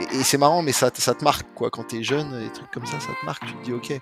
[0.00, 1.70] et, c'est marrant, mais ça, te marque, quoi.
[1.70, 3.46] Quand t'es jeune, des trucs comme ça, ça te marque.
[3.46, 4.00] Tu te dis, ok,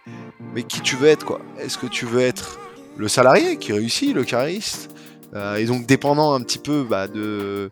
[0.52, 1.40] mais qui tu veux être, quoi?
[1.58, 2.58] Est-ce que tu veux être
[2.96, 4.90] le salarié qui réussit, le cariste
[5.34, 7.70] euh, Et donc dépendant un petit peu bah, de,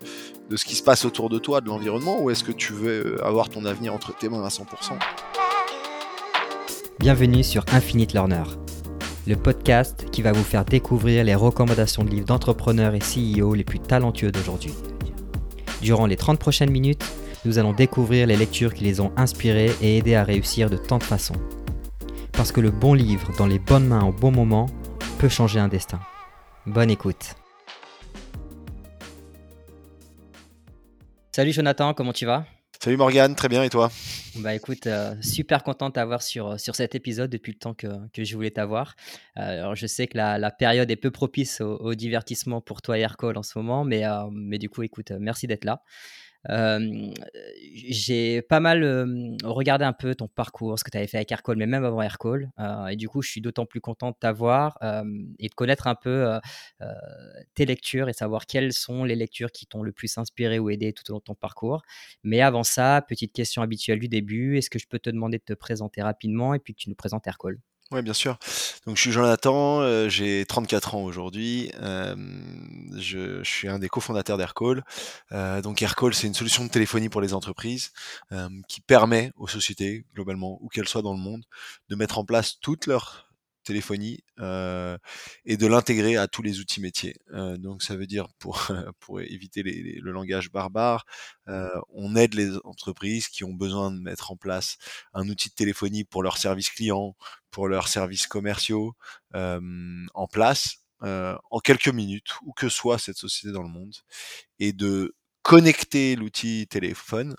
[0.51, 3.19] de ce qui se passe autour de toi, de l'environnement, ou est-ce que tu veux
[3.19, 4.65] euh, avoir ton avenir entre tes mains à 100%
[6.99, 8.45] Bienvenue sur Infinite Learner,
[9.27, 13.65] le podcast qui va vous faire découvrir les recommandations de livres d'entrepreneurs et CEO les
[13.65, 14.75] plus talentueux d'aujourd'hui.
[15.81, 17.05] Durant les 30 prochaines minutes,
[17.45, 20.99] nous allons découvrir les lectures qui les ont inspirés et aidés à réussir de tant
[20.99, 21.35] de façons.
[22.33, 24.67] Parce que le bon livre dans les bonnes mains au bon moment
[25.19, 26.01] peut changer un destin.
[26.67, 27.35] Bonne écoute.
[31.35, 32.45] Salut Jonathan, comment tu vas?
[32.79, 33.91] Salut Morgane, très bien et toi?
[34.37, 37.87] Bah écoute, euh, super content de t'avoir sur, sur cet épisode depuis le temps que,
[38.13, 38.97] que je voulais t'avoir.
[39.37, 42.99] Euh, alors je sais que la, la, période est peu propice au, divertissement pour toi
[42.99, 45.83] et Aircall en ce moment, mais, euh, mais du coup écoute, merci d'être là
[46.49, 51.57] j'ai pas mal regardé un peu ton parcours, ce que tu avais fait avec Aircall,
[51.57, 52.51] mais même avant Aircall.
[52.91, 54.79] et du coup, je suis d'autant plus content de t'avoir
[55.39, 56.39] et de connaître un peu
[57.55, 60.93] tes lectures et savoir quelles sont les lectures qui t'ont le plus inspiré ou aidé
[60.93, 61.83] tout au long de ton parcours.
[62.23, 65.45] Mais avant ça, petite question habituelle du début, est-ce que je peux te demander de
[65.45, 67.59] te présenter rapidement et puis que tu nous présentes Aircall?
[67.93, 68.39] Oui, bien sûr.
[68.87, 71.71] Donc, je suis Jonathan, euh, j'ai 34 ans aujourd'hui.
[71.83, 72.17] Euh,
[72.97, 74.83] je, suis un des cofondateurs d'Aircall.
[75.33, 77.93] Euh, donc, Aircall, c'est une solution de téléphonie pour les entreprises
[78.67, 81.45] qui permet aux sociétés, globalement, où qu'elles soient dans le monde,
[81.91, 83.32] de mettre en place toutes leurs
[83.63, 87.17] téléphonie et de l'intégrer à tous les outils métiers.
[87.59, 88.71] Donc ça veut dire pour
[89.21, 91.05] éviter le langage barbare,
[91.47, 94.79] on aide les entreprises qui ont besoin de mettre en place
[95.15, 97.17] un outil de téléphonie pour leurs services clients,
[97.51, 98.95] pour leurs services commerciaux
[99.35, 103.95] en place en quelques minutes où que soit cette société dans le monde
[104.59, 107.35] et de connecter l'outil téléphone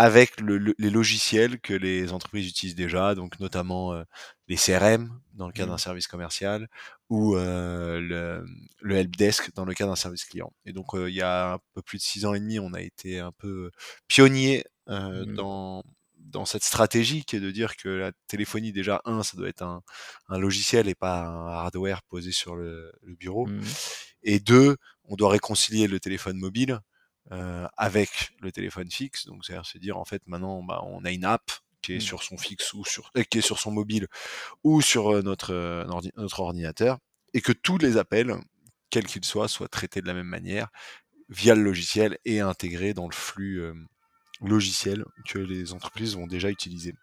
[0.00, 4.02] avec le, les logiciels que les entreprises utilisent déjà, donc notamment euh,
[4.48, 5.78] les CRM dans le cas d'un mmh.
[5.78, 6.68] service commercial
[7.10, 8.46] ou euh, le,
[8.80, 10.54] le helpdesk dans le cas d'un service client.
[10.64, 12.72] Et donc euh, il y a un peu plus de six ans et demi, on
[12.72, 13.70] a été un peu
[14.08, 15.34] pionnier mmh.
[15.34, 15.82] dans
[16.16, 19.62] dans cette stratégie qui est de dire que la téléphonie déjà un ça doit être
[19.62, 19.82] un,
[20.28, 23.60] un logiciel et pas un hardware posé sur le, le bureau mmh.
[24.22, 26.80] et deux on doit réconcilier le téléphone mobile
[27.32, 29.26] euh, avec le téléphone fixe.
[29.26, 31.50] Donc, c'est-à-dire se dire, en fait, maintenant, bah, on a une app
[31.82, 32.00] qui est mmh.
[32.00, 34.08] sur son fixe ou sur, euh, qui est sur son mobile
[34.64, 35.86] ou sur euh, notre,
[36.16, 36.98] notre ordinateur
[37.32, 38.34] et que tous les appels,
[38.90, 40.68] quels qu'ils soient, soient traités de la même manière
[41.28, 43.62] via le logiciel et intégrés dans le flux
[44.40, 46.94] logiciel que les entreprises vont déjà utiliser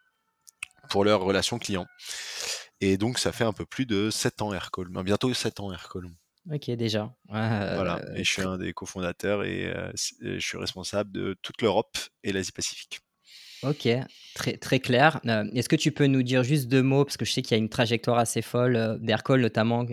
[0.90, 1.88] pour leurs relations clients.
[2.82, 6.10] Et donc, ça fait un peu plus de 7 ans Aircall, bientôt 7 ans Aircall.
[6.52, 7.14] Ok, déjà.
[7.28, 9.74] Voilà, et je suis un des cofondateurs et,
[10.22, 13.02] je suis responsable de toute l'Europe et l'Asie-Pacifique.
[13.64, 13.88] Ok,
[14.36, 15.20] très, très clair.
[15.26, 17.60] Est-ce que tu peux nous dire juste deux mots, parce que je sais qu'il y
[17.60, 19.86] a une trajectoire assez folle d'Aircall notamment.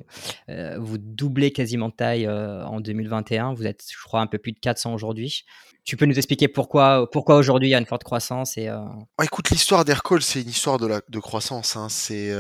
[0.79, 3.55] vous doublez quasiment de taille en 2021.
[3.55, 5.45] Vous êtes, je crois, un peu plus de 400 aujourd'hui.
[5.85, 8.91] Tu peux nous expliquer pourquoi, pourquoi aujourd'hui il y a une forte croissance et, ah,
[9.23, 11.77] Écoute, l'histoire d'Aircall, c'est une histoire de, la, de croissance.
[11.77, 11.89] Hein.
[11.89, 12.33] C'est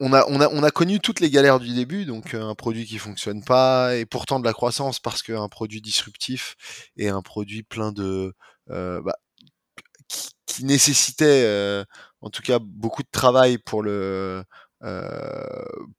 [0.00, 2.54] on a, on, a, on a connu toutes les galères du début, donc euh, un
[2.54, 6.56] produit qui fonctionne pas, et pourtant de la croissance parce qu'un produit disruptif
[6.96, 8.34] et un produit plein de,
[8.70, 9.16] euh, bah,
[10.46, 11.84] qui, nécessitait euh,
[12.20, 14.42] en tout cas beaucoup de travail pour le,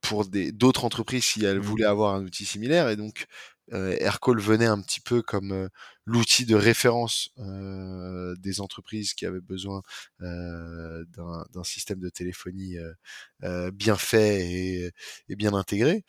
[0.02, 1.62] pour des d'autres entreprises si elles mmh.
[1.62, 5.68] voulaient avoir un outil similaire, et donc euh, Aircall venait un petit peu comme euh,
[6.06, 9.82] l'outil de référence euh, des entreprises qui avaient besoin
[10.20, 12.78] d'un système de téléphonie
[13.74, 14.92] bien fait et,
[15.30, 16.04] et bien intégré.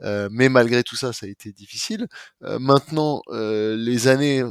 [0.00, 2.06] mais malgré tout ça, ça a été difficile.
[2.40, 4.44] maintenant, les années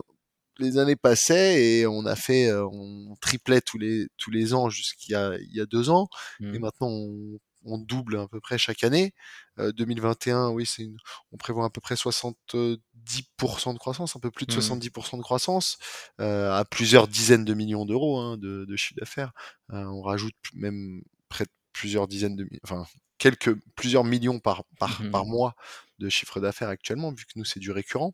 [0.57, 5.11] les années passaient et on a fait, on triplait tous les tous les ans jusqu'il
[5.11, 6.07] y a il y a deux ans
[6.39, 6.59] et mmh.
[6.59, 9.13] maintenant on on double à peu près chaque année.
[9.57, 10.87] 2021, oui, c'est
[11.31, 12.77] on prévoit à peu près 70%
[13.73, 15.17] de croissance, un peu plus de 70% mmh.
[15.17, 15.77] de croissance,
[16.19, 19.31] à plusieurs dizaines de millions d'euros hein, de, chiffre d'affaires.
[19.69, 22.85] on rajoute même près de plusieurs dizaines de, enfin
[23.17, 25.55] quelques plusieurs millions par par, mmh par mois
[25.99, 28.13] de chiffre d'affaires actuellement, vu que nous c'est du récurrent.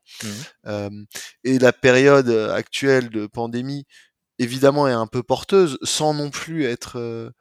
[0.66, 1.04] Mmh.
[1.44, 3.86] et la période actuelle de pandémie,
[4.42, 7.34] évidemment, est un peu porteuse, sans non plus être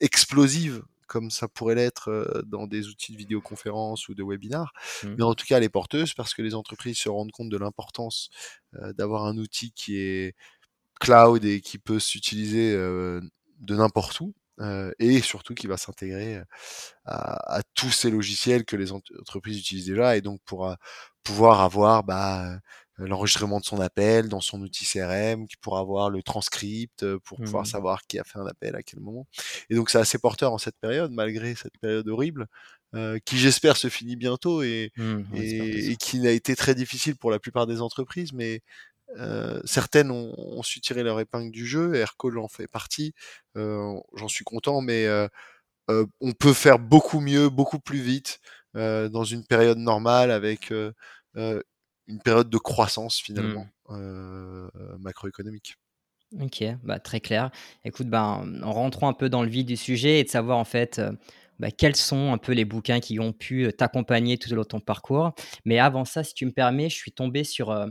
[0.00, 4.72] explosive comme ça pourrait l'être euh, dans des outils de vidéoconférence ou de webinar.
[5.02, 5.14] Mmh.
[5.18, 7.58] Mais en tout cas, elle est porteuse parce que les entreprises se rendent compte de
[7.58, 8.30] l'importance
[8.76, 10.36] euh, d'avoir un outil qui est
[11.00, 14.34] cloud et qui peut s'utiliser de n'importe où.
[14.98, 16.42] et surtout qui va s'intégrer
[17.06, 20.76] à, tous ces logiciels que les entreprises utilisent déjà et donc pour
[21.22, 22.60] pouvoir avoir bah,
[23.06, 27.62] l'enregistrement de son appel dans son outil CRM, qui pourra avoir le transcript pour pouvoir
[27.62, 27.66] Mmh.
[27.66, 29.26] savoir qui a fait un appel à quel moment.
[29.70, 32.46] Et donc c'est assez porteur en cette période, malgré cette période horrible,
[33.24, 37.30] qui j'espère se finit bientôt et, Mmh, et, et qui a été très difficile pour
[37.30, 38.62] la plupart des entreprises, mais
[39.18, 43.12] euh, certaines ont, ont, su tirer leur épingle du jeu, Aircall en fait partie,
[43.56, 45.26] euh, j'en suis content, mais euh,
[45.90, 48.40] euh, on peut faire beaucoup mieux, beaucoup plus vite
[48.76, 50.92] euh, dans une période normale avec euh,
[51.36, 51.60] euh,
[52.06, 53.96] une période de croissance finalement Mmh.
[53.96, 54.68] euh,
[54.98, 55.76] macroéconomique.
[56.40, 57.50] Ok, bah, très clair.
[57.84, 60.64] Écoute, ben, en rentrant un peu dans le vif du sujet et de savoir en
[60.64, 61.10] fait euh,
[61.58, 64.62] bah, quels sont un peu les bouquins qui ont pu euh, t'accompagner tout au long
[64.62, 65.32] de ton parcours.
[65.64, 67.88] Mais avant ça, si tu me permets, je suis tombé sur, euh,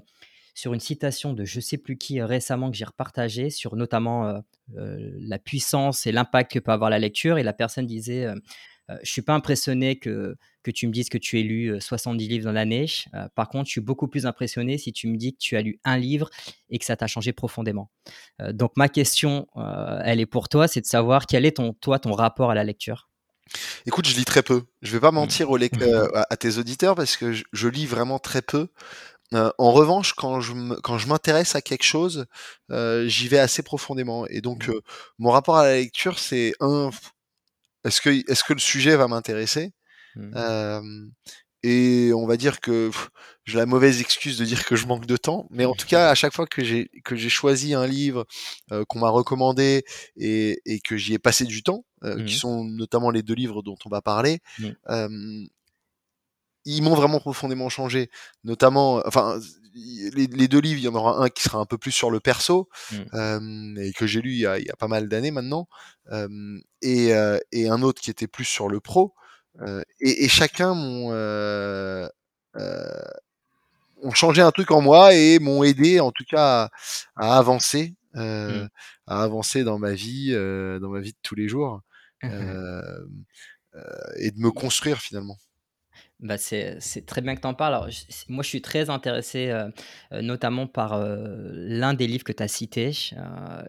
[0.56, 4.40] sur une citation de je sais plus qui récemment que j'ai repartagée sur notamment euh,
[4.78, 7.40] euh, la puissance et l'impact que peut avoir la lecture.
[7.40, 8.26] Et la personne disait
[9.04, 12.28] Je suis pas impressionné que, que tu me dises que tu aies lu euh, 70
[12.28, 12.86] livres dans l'année.
[13.14, 15.62] Euh, par contre, je suis beaucoup plus impressionné si tu me dis que tu as
[15.62, 16.30] lu un livre
[16.70, 17.90] et que ça t'a changé profondément.
[18.42, 21.74] Euh, donc ma question, euh, elle est pour toi, c'est de savoir quel est ton,
[21.74, 23.10] toi, ton rapport à la lecture.
[23.86, 24.64] Écoute, je lis très peu.
[24.82, 27.88] Je vais pas mentir aux lec- euh, à, tes auditeurs parce que je, je lis
[27.88, 28.68] vraiment très peu.
[29.34, 32.26] Euh, en revanche, quand je me- quand je m'intéresse à quelque chose,
[32.72, 34.28] euh, j'y vais assez profondément.
[34.28, 34.82] Et donc, euh,
[35.20, 36.90] mon rapport à la lecture, c'est un,
[37.84, 39.72] est-ce que est-ce que le sujet va m'intéresser?
[40.16, 40.34] Mm.
[40.36, 40.82] Euh,
[41.62, 42.90] Et on va dire que
[43.44, 46.10] j'ai la mauvaise excuse de dire que je manque de temps, mais en tout cas,
[46.10, 48.26] à chaque fois que j'ai que j'ai choisi un livre
[48.72, 49.84] euh, qu'on m'a recommandé
[50.16, 53.62] et, et que j'y ai passé du temps, euh, qui sont notamment les deux livres
[53.62, 54.40] dont on va parler,
[54.90, 55.10] euh,
[56.64, 58.10] ils m'ont vraiment profondément changé.
[58.46, 59.38] Notamment, enfin,
[59.74, 62.10] les, les deux livres, il y en aura un qui sera un peu plus sur
[62.10, 62.70] le perso
[63.14, 65.68] euh, et que j'ai lu il y a, il y a pas mal d'années maintenant,
[66.14, 69.14] euh, et, euh, et un autre qui était plus sur le pro.
[69.62, 72.08] Euh, et, et chacun m'ont euh,
[72.58, 73.02] euh,
[74.02, 76.70] ont changé un truc en moi et m'ont aidé en tout cas
[77.16, 78.70] à, à avancer, euh, Mhm.
[79.08, 81.82] à avancer dans ma vie, euh, dans ma vie de tous les jours,
[82.32, 82.82] euh,
[83.76, 83.82] euh,
[84.18, 85.38] et de me construire finalement.
[86.20, 87.74] Bah, c'est c'est très bien que tu en parles.
[87.76, 89.54] Alors, je- moi, je suis très intéressé
[90.12, 92.92] notamment par l'un des livres que tu as cité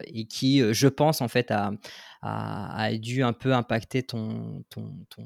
[0.05, 1.71] et qui, je pense, en fait, a,
[2.21, 5.25] a- a dû un peu impacter ton, ton, ton,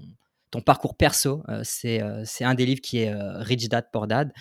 [0.52, 1.44] ton parcours perso.
[1.50, 4.32] Euh, c'est euh, c'est un des livres qui est euh, Rich Dad Poor Dad.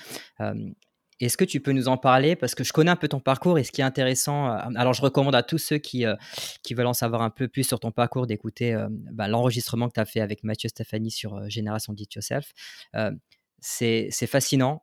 [1.20, 2.34] Est-ce que tu peux nous en parler?
[2.34, 5.00] Parce que je connais un peu ton parcours et ce qui est intéressant, alors je
[5.00, 6.04] recommande à tous ceux qui,
[6.72, 10.06] veulent en savoir un peu plus sur ton parcours d'écouter bah, l'enregistrement que tu as
[10.06, 12.52] fait avec Mathieu Stéphanie sur Génération Dit Yourself.
[13.60, 14.82] C'est fascinant.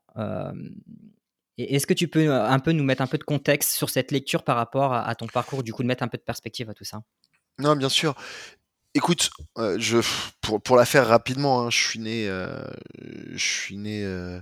[1.58, 4.44] Est-ce que tu peux un peu nous mettre un peu de contexte sur cette lecture
[4.44, 6.86] par rapport à ton parcours, du coup, de mettre un peu de perspective à tout
[6.86, 7.02] ça?
[7.60, 8.16] Non, bien sûr.
[8.94, 10.00] Écoute, euh, je
[10.42, 12.62] pour, pour la faire rapidement, hein, je suis né, euh,
[13.32, 14.42] je suis né euh,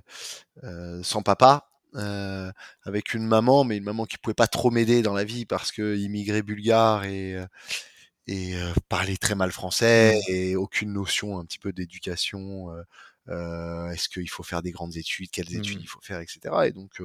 [0.64, 2.52] euh, sans papa, euh,
[2.84, 5.72] avec une maman, mais une maman qui pouvait pas trop m'aider dans la vie parce
[5.72, 7.46] que immigré bulgare et euh,
[8.28, 10.32] et euh, parlait très mal français Mm.
[10.34, 12.72] et aucune notion un petit peu d'éducation.
[12.74, 12.84] euh,
[13.30, 15.84] euh, Est-ce qu'il faut faire des grandes études, quelles études Mm.
[15.84, 16.68] il faut faire, etc.
[16.68, 17.02] Et donc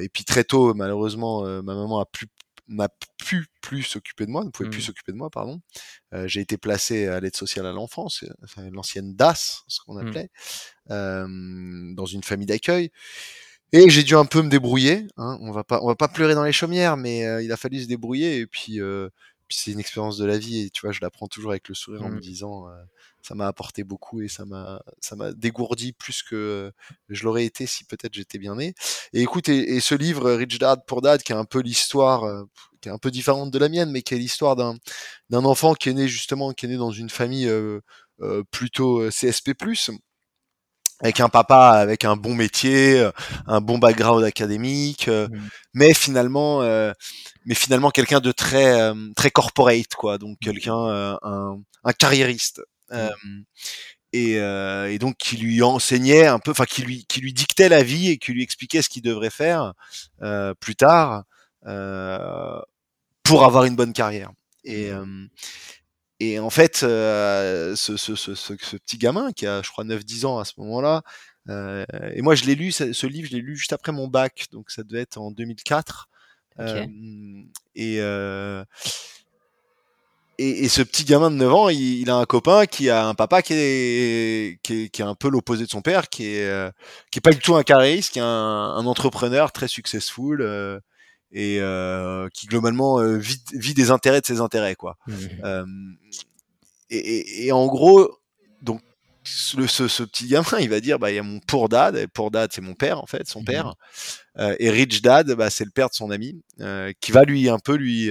[0.00, 2.26] et puis très tôt, malheureusement, euh, ma maman a plus
[2.72, 2.88] n'a
[3.24, 4.86] pu plus s'occuper de moi, ne pouvait plus Mm.
[4.86, 5.60] s'occuper de moi, pardon.
[6.14, 10.06] Euh, j'ai été placé à l'aide sociale à l'enfance, enfin, l'ancienne DAS, ce qu'on Mm.
[10.08, 10.30] appelait,
[10.90, 11.26] euh,
[11.94, 12.90] dans une famille d'accueil.
[13.74, 15.06] Et j'ai dû un peu me débrouiller.
[15.16, 15.38] Hein.
[15.40, 17.80] On va pas, on va pas pleurer dans les chaumières, mais euh, il a fallu
[17.82, 18.38] se débrouiller.
[18.38, 19.08] Et puis, euh,
[19.52, 20.60] puis c'est une expérience de la vie.
[20.60, 22.20] Et tu vois, je la prends toujours avec le sourire en me Mm.
[22.20, 22.72] disant, euh,
[23.22, 26.70] ça m'a apporté beaucoup et ça m'a, ça m'a dégourdi plus que euh,
[27.08, 28.74] je l'aurais été si peut-être j'étais bien né.
[29.12, 32.24] Et écoute, et, et ce livre Rich Dad Poor Dad, qui est un peu l'histoire,
[32.24, 32.44] euh,
[32.80, 34.76] qui est un peu différente de la mienne, mais qui est l'histoire d'un
[35.30, 37.80] d'un enfant qui est né justement, qui est né dans une famille euh,
[38.20, 39.54] euh, plutôt euh, CSP+,
[41.02, 43.08] avec un papa avec un bon métier,
[43.46, 45.48] un bon background académique, euh, Mm.
[45.74, 46.92] mais finalement, euh,
[47.46, 52.62] mais finalement quelqu'un de très euh, très corporate quoi, donc quelqu'un euh, un, un carriériste.
[52.92, 53.10] Euh,
[54.12, 57.68] et, euh, et donc qui lui enseignait un peu, enfin qui lui qui lui dictait
[57.70, 59.72] la vie et qui lui expliquait ce qu'il devrait faire
[60.22, 61.24] euh, plus tard
[61.66, 62.60] euh,
[63.22, 64.30] pour avoir une bonne carrière.
[64.64, 65.04] Et euh,
[66.22, 69.82] et en fait, euh, ce, ce, ce, ce, ce petit gamin qui a, je crois,
[69.82, 71.02] 9-10 ans à ce moment-là,
[71.48, 74.46] euh, et moi je l'ai lu, ce, livre, je l'ai lu juste après mon bac,
[74.52, 76.08] donc ça devait être en 2004.
[76.60, 76.64] Ok.
[76.64, 76.86] Euh,
[77.74, 77.96] et,
[80.38, 83.04] et, et ce petit gamin de 9 ans, il, il a un copain qui a
[83.04, 86.26] un papa qui est, qui est, qui est un peu l'opposé de son père, qui
[86.26, 86.72] est,
[87.10, 90.80] qui est pas du tout un carriériste, qui est un, un entrepreneur très successful
[91.32, 94.96] et euh, qui globalement euh, vit, vit des intérêts de ses intérêts, quoi.
[95.06, 95.14] Mm.
[95.44, 95.64] Euh,
[96.90, 98.18] et, et, et en gros,
[98.60, 98.82] donc
[99.56, 101.96] le, ce, ce, petit gamin, il va dire, bah, il y a mon poor dad,
[101.96, 103.74] et poor dad, c'est mon père, en fait, son mmh père,
[104.38, 106.42] euh, et rich dad, bah, c'est le père de son ami,
[107.00, 108.10] qui va lui un peu lui,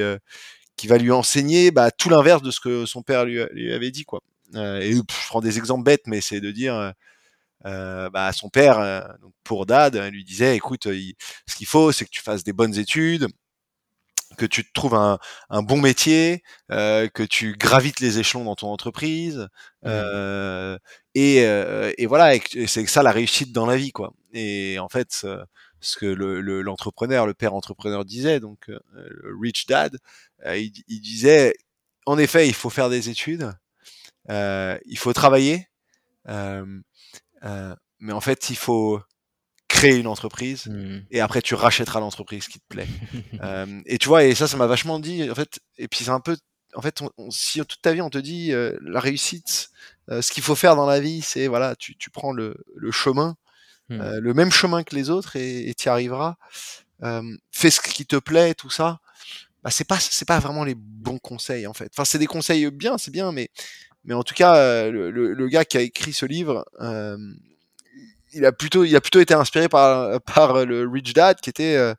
[0.75, 3.91] qui va lui enseigner bah, tout l'inverse de ce que son père lui, lui avait
[3.91, 4.21] dit, quoi.
[4.55, 6.93] et je prends des exemples bêtes, mais c'est de dire,
[7.63, 12.21] bah, son père, donc pour dad, lui disait, écoute, ce qu'il faut, c'est que tu
[12.21, 13.27] fasses des bonnes études,
[14.37, 18.55] que tu te trouves un, un bon métier, euh, que tu gravites les échelons dans
[18.55, 19.87] ton entreprise, mmh.
[19.87, 20.77] euh,
[21.15, 22.33] et, euh, et, voilà,
[22.67, 24.13] c'est ça la réussite dans la vie, quoi.
[24.33, 25.25] Et en fait,
[25.79, 29.97] ce que l'entrepreneur, le, le, père entrepreneur disait, donc le rich dad,
[30.45, 31.53] il, il, disait,
[32.05, 33.51] en effet, il faut faire des études,
[34.29, 35.67] il faut travailler,
[37.41, 39.01] mais en fait, il faut
[39.71, 41.05] créer une entreprise mmh.
[41.11, 42.87] et après tu rachèteras l'entreprise qui te plaît.
[43.41, 46.11] euh, et tu vois, et ça, ça m'a vachement dit, en fait, et puis c'est
[46.11, 46.35] un peu,
[46.75, 49.69] en fait, on, si toute ta vie on te dit euh, la réussite,
[50.09, 52.91] euh, ce qu'il faut faire dans la vie, c'est voilà, tu, tu prends le, le
[52.91, 53.37] chemin,
[53.89, 54.01] mmh.
[54.01, 56.35] euh, le même chemin que les autres et tu y arriveras.
[57.51, 58.99] fais ce qui te plaît, tout ça.
[59.63, 61.91] Bah, c'est pas, c'est pas vraiment les bons conseils en fait.
[61.93, 63.49] Enfin, c'est des conseils bien, c'est bien, mais,
[64.03, 66.65] mais en tout cas, le, le, le, gars qui a écrit ce livre,
[68.33, 71.75] il a plutôt, il a plutôt été inspiré par, par le Rich Dad qui était
[71.75, 71.93] euh,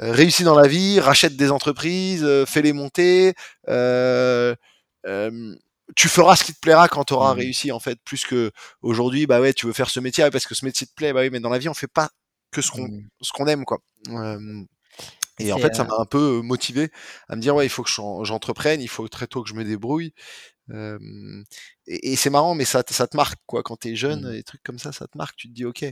[0.00, 3.34] euh réussi dans la vie, rachète des entreprises, euh, fait les monter.
[3.68, 4.54] Euh,
[5.06, 5.54] euh,
[5.96, 7.38] tu feras ce qui te plaira quand tu auras mmh.
[7.38, 8.52] réussi en fait, plus que
[8.82, 9.26] aujourd'hui.
[9.26, 11.12] Bah ouais, tu veux faire ce métier parce que ce métier te plaît.
[11.12, 12.10] Bah oui, mais dans la vie, on fait pas
[12.50, 13.08] que ce qu'on mmh.
[13.20, 13.78] ce qu'on aime quoi.
[15.38, 16.90] et en fait, ça m'a un peu motivé
[17.28, 19.64] à me dire ouais, il faut que j'entreprenne, il faut très tôt que je me
[19.64, 20.12] débrouille
[21.86, 23.62] et, et c'est marrant, mais ça, ça te marque, quoi.
[23.62, 24.32] Quand t'es jeune, mmh.
[24.32, 25.36] des trucs comme ça, ça te marque.
[25.36, 25.84] Tu te dis, ok,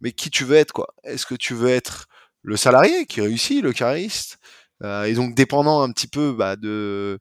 [0.00, 0.94] mais qui tu veux être, quoi?
[1.04, 2.06] Est-ce que tu veux être
[2.42, 4.38] le salarié qui réussit, le cariste,
[4.82, 7.18] euh, et donc dépendant un petit peu bah, de,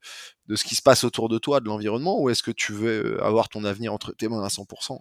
[0.48, 3.24] de ce qui se passe autour de toi, de l'environnement, ou est-ce que tu veux
[3.24, 5.00] avoir ton avenir entre tes mains à 100%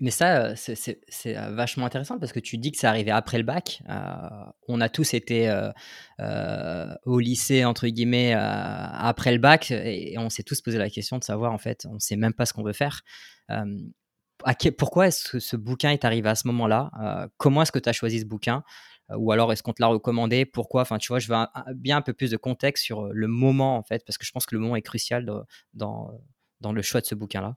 [0.00, 3.82] mais, ça, c'est vachement intéressant parce que tu dis que c'est arrivé après le bac.
[3.88, 4.28] Euh,
[4.66, 5.70] on a tous été euh,
[6.20, 11.18] euh, au lycée, entre guillemets, après le bac et, on s'est tous posé la question
[11.18, 13.02] de savoir, en fait, on ne sait même pas ce qu'on veut faire.
[14.78, 17.28] pourquoi est-ce que ce bouquin est arrivé à ce moment-là?
[17.36, 18.64] Comment est-ce que tu as choisi ce bouquin?
[19.14, 20.46] Ou alors est-ce qu'on te l'a recommandé?
[20.46, 20.80] Pourquoi?
[20.80, 21.36] Enfin, tu vois, je veux
[21.74, 24.46] bien un peu plus de contexte sur le moment en fait, parce que je pense
[24.46, 25.26] que le moment est crucial
[25.74, 26.10] dans,
[26.64, 27.56] dans le choix de ce bouquin-là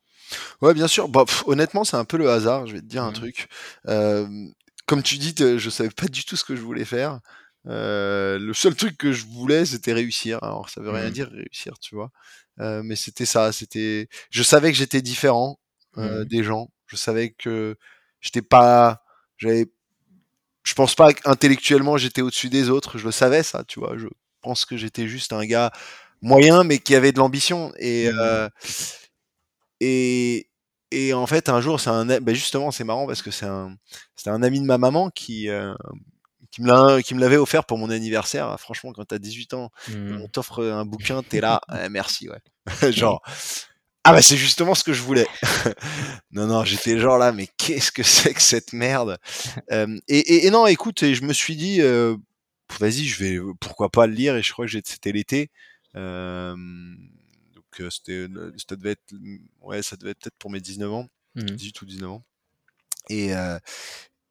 [0.62, 1.08] Ouais, bien sûr.
[1.08, 2.68] Bah, honnêtement, c'est un peu le hasard.
[2.68, 3.14] Je vais te dire un mmh.
[3.14, 3.48] truc.
[3.88, 4.28] Euh,
[4.86, 7.20] comme tu dis, je savais pas du tout ce que je voulais faire.
[7.68, 10.40] Euh, le seul truc que je voulais, c'était réussir.
[10.44, 11.12] Alors, ça veut rien mmh.
[11.12, 12.12] dire réussir, tu vois.
[12.60, 13.52] Euh, mais c'était ça.
[13.52, 14.10] C'était.
[14.30, 15.60] Je savais que j'étais différent
[15.96, 16.26] mmh.
[16.26, 16.70] des gens.
[16.88, 17.76] Je savais que
[18.20, 19.04] j'étais pas.
[19.38, 19.68] J'avais.
[20.64, 22.98] Je pense pas qu'intellectuellement j'étais au-dessus des autres.
[22.98, 23.98] Je le savais ça, tu vois.
[23.98, 24.08] Je
[24.42, 25.72] pense que j'étais juste un gars
[26.22, 27.72] moyen, mais qui avait de l'ambition.
[27.80, 28.20] Et, mmh.
[28.20, 28.50] euh,
[29.80, 30.50] et,
[30.92, 33.76] et en fait, un jour, c'est un, bah justement, c'est marrant parce que c'est un,
[34.16, 35.74] c'était un ami de ma maman qui, euh,
[36.52, 38.60] qui me l'a, qui me l'avait offert pour mon anniversaire.
[38.60, 40.22] Franchement, quand t'as 18 ans, mmh.
[40.22, 42.42] on t'offre un bouquin, t'es là, eh, merci, ouais.
[42.92, 43.22] genre,
[44.10, 45.28] ah bah c'est justement ce que je voulais.
[46.32, 49.18] non, non, j'étais genre là, mais qu'est-ce que c'est que cette merde?
[49.74, 52.16] Euh, et, et, et, non, écoute, et je me suis dit, euh,
[52.80, 55.52] vas-y, je vais, pourquoi pas le lire, et je crois que c'était l'été.
[55.98, 56.56] Euh,
[57.54, 58.28] donc c'était,
[58.58, 59.14] ça devait être,
[59.62, 61.84] ouais, ça devait être peut-être pour mes 19 ans, 18 mmh.
[61.84, 62.26] ou 19 ans.
[63.10, 63.32] Et,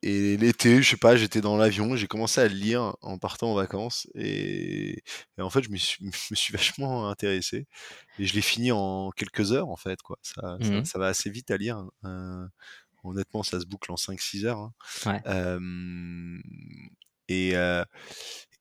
[0.03, 3.51] et l'été, je sais pas, j'étais dans l'avion, j'ai commencé à le lire en partant
[3.51, 5.03] en vacances et,
[5.39, 7.67] et en fait, je me, suis, me suis, vachement intéressé
[8.19, 10.19] et je l'ai fini en quelques heures en fait, quoi.
[10.23, 10.85] Ça, mmh.
[10.85, 11.83] ça va assez vite à lire.
[12.03, 12.51] Hein.
[13.05, 14.59] honnêtement, ça se boucle en 5-6 heures.
[14.59, 14.73] Hein.
[15.07, 15.23] Ouais.
[15.27, 16.39] Euh,
[17.29, 17.85] et, euh,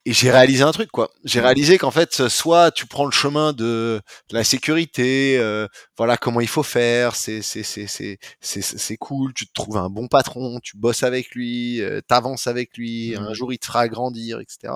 [0.06, 1.10] et j'ai réalisé un truc quoi.
[1.24, 1.44] J'ai mmh.
[1.44, 6.46] réalisé qu'en fait, soit tu prends le chemin de, la sécurité, euh, voilà comment il
[6.46, 10.76] faut faire, c'est c'est c'est c'est c'est cool, tu te trouves un bon patron, tu
[10.76, 13.34] bosses avec lui, euh, t'avances avec lui, un mmh.
[13.34, 14.74] jour il te fera grandir, etc.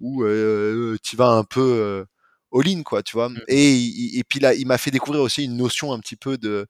[0.00, 2.04] Ou euh, tu vas un peu euh,
[2.50, 3.28] all-in quoi, tu vois.
[3.28, 3.42] Mmh.
[3.48, 6.66] Et, et puis là, il m'a fait découvrir aussi une notion un petit peu de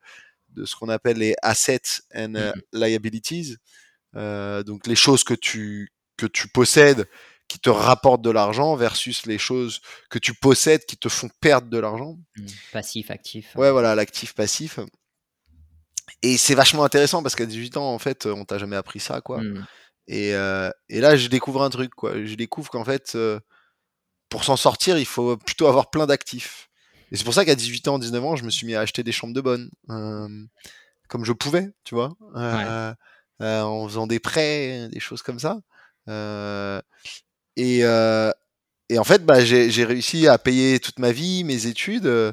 [0.51, 3.59] de ce qu'on appelle les assets and uh, liabilities,
[4.15, 7.07] donc les choses que tu que tu possèdes
[7.49, 11.69] qui te rapportent de l'argent versus les choses que tu possèdes qui te font perdre
[11.69, 12.19] de l'argent.
[12.37, 12.47] Mmh.
[12.73, 13.55] Passif, actif.
[13.55, 14.81] Ouais, voilà, l'actif, passif.
[16.23, 19.21] Et c'est vachement intéressant parce qu'à 18 ans, en fait, on t'a jamais appris ça,
[19.21, 19.43] quoi.
[19.43, 19.67] Mmh.
[20.09, 22.25] Et, euh, et, là, je découvre un truc, quoi.
[22.25, 23.41] Je découvre qu'en fait, euh,
[24.29, 26.69] pour s'en sortir, il faut plutôt avoir plein d'actifs.
[27.13, 29.05] Et c'est pour ça qu'à 18 ans, 19 ans, je me suis mis à acheter
[29.05, 29.71] des chambres de bonne.
[29.91, 30.29] Euh,
[31.09, 32.17] comme je pouvais, tu vois.
[32.35, 32.95] Ouais.
[33.41, 35.61] en faisant des prêts, des choses comme ça.
[37.59, 38.31] Euh, et, euh,
[38.89, 42.33] et en fait, bah, j'ai réussi à payer toute ma vie, mes études, euh,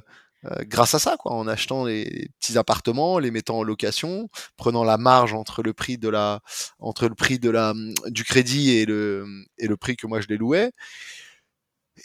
[0.66, 4.98] grâce à ça, quoi, en achetant les, petits appartements, les mettant en location, prenant la
[4.98, 6.42] marge entre le prix de la,
[6.80, 7.74] entre le prix de la,
[8.08, 9.26] du crédit et le,
[9.58, 10.72] et le prix que moi je les louais.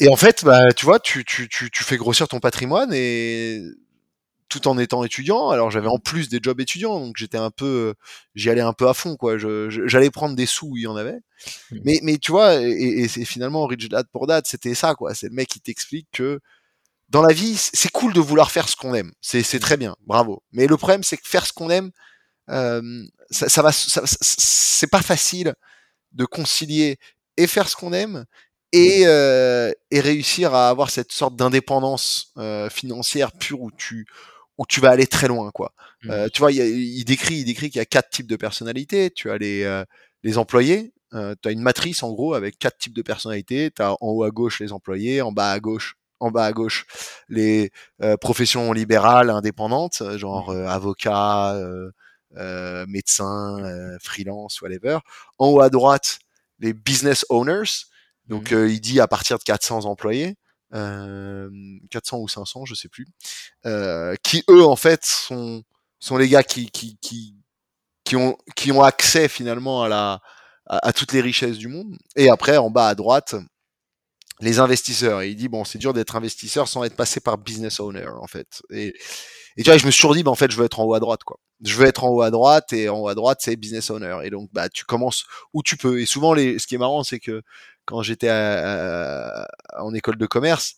[0.01, 3.61] Et en fait, bah, tu vois, tu, tu, tu, tu fais grossir ton patrimoine et
[4.49, 5.51] tout en étant étudiant.
[5.51, 7.95] Alors j'avais en plus des jobs étudiants, donc j'étais un peu,
[8.35, 9.37] j'y allais un peu à fond, quoi.
[9.39, 11.21] J'allais prendre des sous où il y en avait.
[11.71, 11.79] Mmh.
[11.85, 15.15] Mais, mais tu vois, et, et c'est finalement Rich Dad pour Dad, c'était ça, quoi.
[15.15, 16.41] C'est le mec qui t'explique que
[17.09, 19.13] dans la vie, c'est cool de vouloir faire ce qu'on aime.
[19.21, 20.43] C'est très bien, bravo.
[20.53, 21.91] Mais le problème, c'est que faire ce qu'on aime,
[22.51, 25.55] euh, ça, ça, va, ça, c'est pas facile
[26.13, 26.99] de concilier
[27.37, 28.25] et faire ce qu'on aime
[28.73, 34.07] et, euh, et réussir à avoir cette sorte d'indépendance euh, financière pure où tu
[34.59, 35.73] où tu vas aller très loin quoi.
[36.07, 36.31] Euh, mmh.
[36.31, 39.11] tu vois, il, il, décrit il décrit qu'il y a quatre types de personnalités.
[39.11, 39.85] Tu as les euh,
[40.23, 40.93] les employés.
[41.15, 43.71] Euh, tu as une matrice en gros avec quatre types de personnalités.
[43.75, 46.53] Tu as en haut à gauche les employés, en bas à gauche en bas à
[46.53, 46.85] gauche
[47.29, 47.71] les
[48.03, 50.67] euh, professions libérales indépendantes, genre mmh.
[50.67, 51.57] avocat,
[52.89, 54.99] médecin, freelance, whatever.
[55.39, 56.19] En haut à droite
[56.59, 57.87] les business owners,
[58.27, 58.67] donc mmh.
[58.67, 60.35] il dit à partir de 400 employés, euh,
[60.73, 63.07] 400 ou 500, je sais plus,
[64.23, 65.63] qui eux en fait sont
[66.01, 67.35] sont les gars qui qui qui
[68.05, 70.21] qui ont qui ont accès finalement à la
[70.67, 71.97] à, toutes les richesses du monde.
[72.17, 73.35] Et après en bas à droite
[74.41, 75.23] les investisseurs.
[75.23, 78.27] Et il dit bon c'est dur d'être investisseur sans être passé par business owner en
[78.27, 78.63] fait.
[78.71, 78.95] Et
[79.59, 80.85] et tu vois, je me suis toujours dit, bah, en fait, je veux être en
[80.85, 81.39] haut à droite, quoi.
[81.65, 84.19] Je veux être en haut à droite, et en haut à droite, c'est business owner.
[84.23, 86.01] Et donc, bah, tu commences où tu peux.
[86.01, 87.43] Et souvent, les, ce qui est marrant, c'est que
[87.89, 90.75] quand j'étais en école de commerce,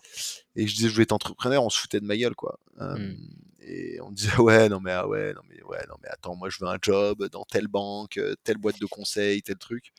[0.55, 2.61] et je disais, je veux être entrepreneur, on se foutait de ma gueule, quoi.
[2.77, 3.15] Mmh.
[3.63, 6.51] Et on disait, ouais, non, mais, ah ouais, non, mais, ouais, non, mais attends, moi,
[6.51, 9.93] je veux un job dans telle banque, telle boîte de conseil, tel truc.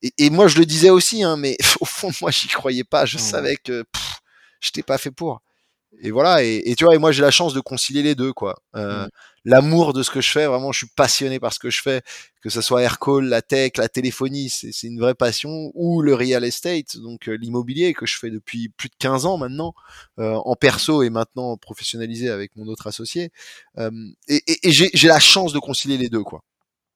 [0.00, 3.04] Et, et moi, je le disais aussi, hein, mais au fond, moi, j'y croyais pas.
[3.04, 3.20] Je mmh.
[3.20, 3.84] savais que
[4.60, 5.42] je n'étais pas fait pour
[6.00, 8.32] et voilà et, et, tu vois et moi j'ai la chance de concilier les deux
[8.32, 9.08] quoi euh, mmh.
[9.44, 12.02] L'amour de ce que je fais vraiment je suis passionné par ce que je fais
[12.42, 16.44] que ce soit Aircall la tech la téléphonie c'est une vraie passion ou le real
[16.44, 19.74] estate donc euh, l'immobilier que je fais depuis plus de 15 ans maintenant
[20.18, 23.30] euh, en perso et maintenant professionnalisé avec mon autre associé
[23.78, 23.90] euh,
[24.28, 26.42] et, et, et j'ai la chance de concilier les deux quoi.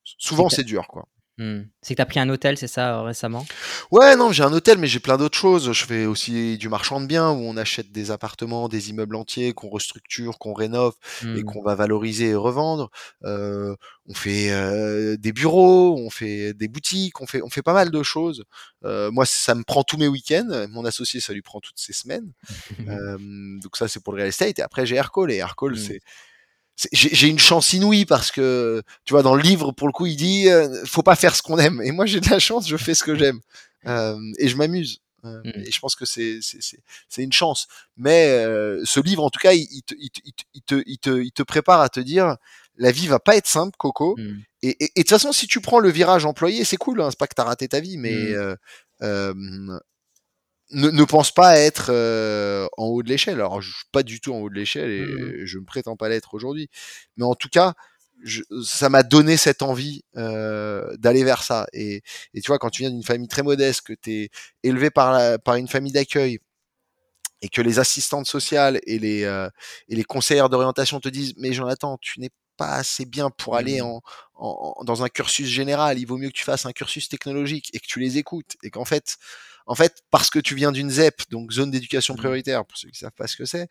[0.05, 1.65] Souvent c'est dur quoi Mmh.
[1.83, 3.47] C'est que tu as pris un hôtel, c'est ça, récemment?
[3.91, 5.71] Ouais, non, j'ai un hôtel, mais j'ai plein d'autres choses.
[5.71, 9.53] Je fais aussi du marchand de biens où on achète des appartements, des immeubles entiers,
[9.53, 11.45] qu'on restructure, qu'on rénove et mmh.
[11.45, 12.91] qu'on va valoriser et revendre.
[13.25, 17.75] Euh, on fait euh, des bureaux, on fait des boutiques, on fait, on fait pas
[17.75, 18.45] mal de choses.
[18.85, 20.67] Euh, moi, ça me prend tous mes week-ends.
[20.71, 22.33] Mon associé, ça lui prend toutes ses semaines.
[23.61, 24.59] donc ça, c'est pour le real estate.
[24.59, 25.31] Et après, j'ai Aircall.
[25.31, 25.77] Et Aircall, mmh.
[25.77, 26.01] c'est
[26.93, 30.17] j'ai une chance inouïe parce que tu vois dans le livre pour le coup il
[30.17, 31.81] dit euh, faut pas faire ce qu'on aime.
[31.83, 33.41] Et moi j'ai de la chance je fais ce que j'aime.
[33.87, 35.01] Euh, et je m'amuse.
[35.25, 35.63] Euh, mmh.
[35.65, 37.67] et je pense que c'est c'est une chance.
[37.97, 40.21] Mais euh, ce livre en tout cas il, il, te, il, te,
[40.53, 42.37] il, te, il, te, il te prépare à te dire
[42.77, 44.15] la vie va pas être simple Coco.
[44.19, 44.23] Mmh.
[44.63, 47.09] et, et, et, de toute façon si tu prends le virage employé c'est cool hein,
[47.11, 48.35] c'est pas que t'as raté ta vie mais
[49.01, 49.81] mmh
[50.71, 53.35] ne, ne, pense pas être euh, en haut de l'échelle.
[53.35, 55.47] Alors, je suis pas du tout en haut de l'échelle et mmh.
[55.47, 56.69] je ne prétends pas l'être aujourd'hui.
[57.17, 57.75] Mais en tout cas,
[58.23, 61.67] je, ça m'a donné cette envie euh, d'aller vers ça.
[61.73, 62.03] Et,
[62.35, 64.31] et, tu vois, quand tu viens d'une famille très modeste, que tu es
[64.63, 66.39] élevé par, la, par une famille d'accueil
[67.43, 69.49] et que les assistantes sociales et les, euh,
[69.89, 73.81] et les conseillères d'orientation te disent, mais Jonathan, tu n'es pas assez bien pour aller
[73.83, 73.85] mmh.
[73.85, 74.03] en,
[74.35, 75.99] en, dans un cursus général.
[75.99, 78.71] Il vaut mieux que tu fasses un cursus technologique et que tu les écoutes et
[78.71, 79.19] qu'en fait,
[79.67, 82.19] en fait, parce que tu viens d'une ZEP, donc zone d'éducation mmh.
[82.19, 83.69] prioritaire, pour ceux qui savent pas ce que c'est,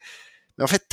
[0.57, 0.85] mais en fait,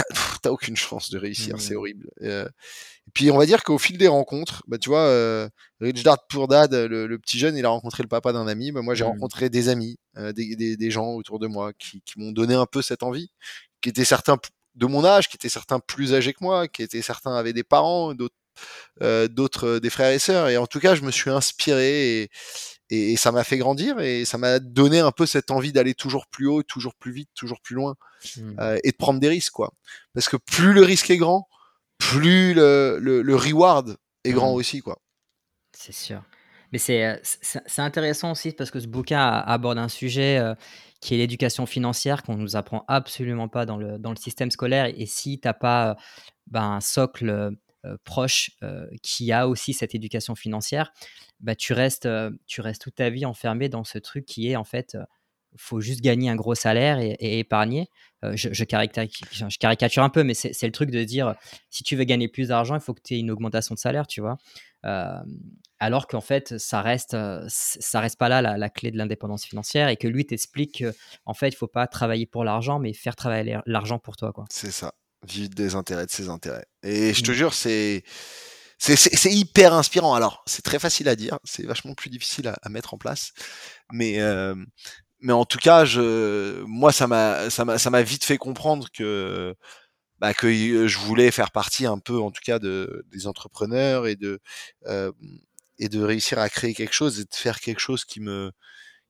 [0.42, 1.76] t'as aucune chance de réussir, c'est mmh.
[1.76, 2.10] horrible.
[2.22, 5.48] Euh, et puis, on va dire qu'au fil des rencontres, bah, tu vois, euh,
[5.80, 8.72] Rich Dad Dad, le, petit jeune, il a rencontré le papa d'un ami.
[8.72, 9.08] Bah, moi, j'ai mmh.
[9.08, 12.54] rencontré des amis, euh, des, des, des, gens autour de moi qui, qui m'ont donné
[12.54, 13.30] un peu cette envie,
[13.80, 14.38] qui étaient certains
[14.74, 17.64] de mon âge, qui étaient certains plus âgés que moi, qui étaient certains avaient des
[17.64, 18.34] parents, d'autres
[19.02, 20.48] euh, d'autres des frères et sœurs.
[20.48, 22.30] Et en tout cas, je me suis inspiré et,
[22.92, 26.26] et, ça m'a fait grandir et ça m'a donné un peu cette envie d'aller toujours
[26.26, 27.94] plus haut, toujours plus vite, toujours plus loin
[28.36, 28.60] mmh.
[28.60, 29.72] euh, et de prendre des risques quoi.
[30.14, 31.48] Parce que plus le risque est grand,
[31.98, 34.56] plus le, le, le reward est grand mmh.
[34.56, 34.98] aussi quoi.
[35.72, 36.22] C'est sûr.
[36.72, 40.54] Mais c'est c'est intéressant aussi parce que ce bouquin aborde un sujet euh,
[41.00, 44.86] qui est l'éducation financière qu'on nous apprend absolument pas dans le, dans le système scolaire.
[44.96, 45.96] Et si tu n'as pas
[46.46, 47.50] ben, un socle
[47.84, 50.92] euh, proche euh, qui a aussi cette éducation financière,
[51.40, 54.54] bah, tu, restes, euh, tu restes toute ta vie enfermé dans ce truc qui est
[54.54, 54.96] en fait
[55.56, 57.88] faut juste gagner un gros salaire et, épargner.
[58.22, 61.34] je, caricature, un peu, mais c'est le truc de dire
[61.68, 64.06] si tu veux gagner plus d'argent, il faut que tu aies une augmentation de salaire,
[64.06, 64.38] tu vois.
[65.78, 67.18] Alors qu'en fait, ça reste,
[67.48, 70.84] ça reste pas là la, la clé de l'indépendance financière et que lui t'explique
[71.26, 74.32] qu'en fait, il faut pas travailler pour l'argent, mais faire travailler l'argent pour toi.
[74.48, 74.94] C'est ça.
[75.28, 76.66] Vivre des intérêts de ses intérêts.
[76.82, 77.34] Et je te Mmh.
[77.34, 78.04] jure, c'est
[78.78, 80.14] c'est c'est c'est hyper inspirant.
[80.14, 83.32] Alors, c'est très facile à dire, c'est vachement plus difficile à, à mettre en place.
[83.92, 84.54] Mais euh,
[85.20, 88.88] mais en tout cas, je moi ça m'a ça m'a ça m'a vite fait comprendre
[88.92, 89.54] que
[90.20, 94.06] bah, que euh, je voulais faire partie un peu, en tout cas, de des entrepreneurs
[94.06, 94.40] et de
[94.86, 95.12] euh,
[95.78, 98.52] et de réussir à créer quelque chose et de faire quelque chose qui me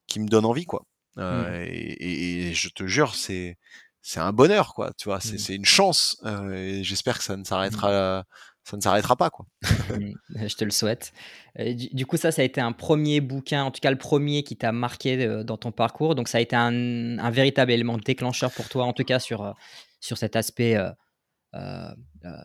[0.06, 0.84] qui me donne envie, quoi.
[1.16, 1.20] Mmh.
[1.22, 3.58] Euh, et, et- et je te jure, c'est
[4.02, 4.92] c'est un bonheur, quoi.
[4.98, 5.54] Tu vois, c'est Mmh.
[5.54, 6.18] une chance.
[6.26, 7.44] euh, et j'espère que ça ne Mmh.
[7.44, 8.24] s'arrêtera
[8.64, 9.46] ça ne s'arrêtera pas, quoi.
[9.94, 10.12] Mmh.
[10.48, 11.12] Je te le souhaite.
[11.58, 14.42] Du du coup, ça, ça a été un premier bouquin, en tout cas le premier
[14.42, 16.14] qui t'a marqué, heu, dans ton parcours.
[16.14, 19.42] Donc ça a été un un véritable élément déclencheur pour toi, en tout cas sur,
[19.44, 19.52] heu,
[20.00, 20.76] sur cet aspect,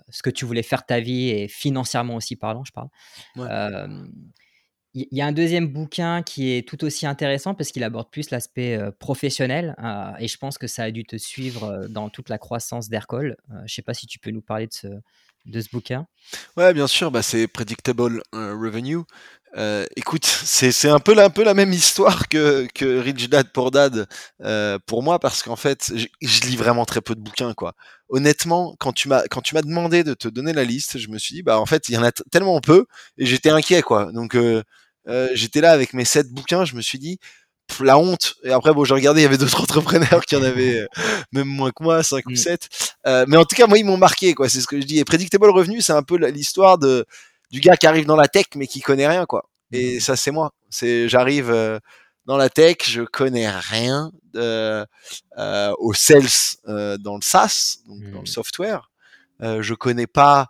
[0.10, 2.90] ce que tu voulais faire de ta vie et financièrement aussi parlant, je parle.
[3.36, 3.52] Ouais.
[5.00, 8.32] Il y a un deuxième bouquin qui est tout aussi intéressant parce qu'il aborde plus
[8.32, 9.76] l'aspect, professionnel,
[10.20, 13.38] et je pense que ça a dû te suivre, dans toute la croissance d'Aircall.
[13.66, 14.68] Je sais pas si tu peux nous parler
[15.46, 16.08] de ce bouquin?
[16.56, 19.00] Ouais, bien sûr, bah, c'est Predictable euh, Revenue.
[19.96, 24.08] Écoute, c'est un peu la, même histoire que, que Rich Dad Poor Dad
[24.86, 27.74] pour moi parce qu'en fait, je lis vraiment très peu de bouquins quoi.
[28.10, 29.22] Honnêtement, quand tu m'as
[29.64, 31.98] demandé de te donner la liste, je me suis dit bah en fait il y
[31.98, 32.86] en a tellement peu
[33.18, 34.12] et j'étais inquiet quoi.
[34.12, 34.36] Donc
[35.08, 37.20] euh, j'étais là avec mes sept bouquins, je me suis dit
[37.68, 38.36] pff, la honte.
[38.44, 40.88] Et après bon j'ai regardé, il y avait d'autres entrepreneurs qui en avaient euh,
[41.32, 42.36] même moins que moi, cinq ou Mmh.
[42.36, 42.70] sept.
[43.08, 44.50] Euh, mais en tout cas, moi, ils m'ont marqué, quoi.
[44.50, 45.00] C'est ce que je dis.
[45.00, 47.06] Et Predictable Revenu, c'est un peu l'histoire de
[47.52, 49.50] du gars qui arrive dans la tech, mais qui connaît rien, quoi.
[49.72, 50.00] Et Mmh.
[50.02, 50.52] ça, c'est moi.
[50.70, 51.80] C'est, j'arrive
[52.26, 54.86] dans la tech, je connais rien de,
[55.38, 56.28] euh, au sales
[56.68, 58.26] euh, dans le SaaS, donc dans le Mmh.
[58.28, 58.92] software.
[59.42, 60.48] Euh, je connais pas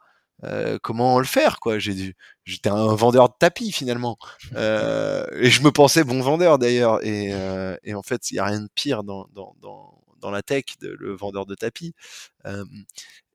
[0.84, 1.80] comment le faire, quoi?
[1.80, 4.18] J'ai dû, j'étais un vendeur de tapis finalement,
[4.56, 7.04] euh, et je me pensais bon vendeur d'ailleurs.
[7.04, 10.32] Et, euh, et en fait, il y a rien de pire dans dans dans, dans
[10.32, 11.94] la tech, de, le vendeur de tapis.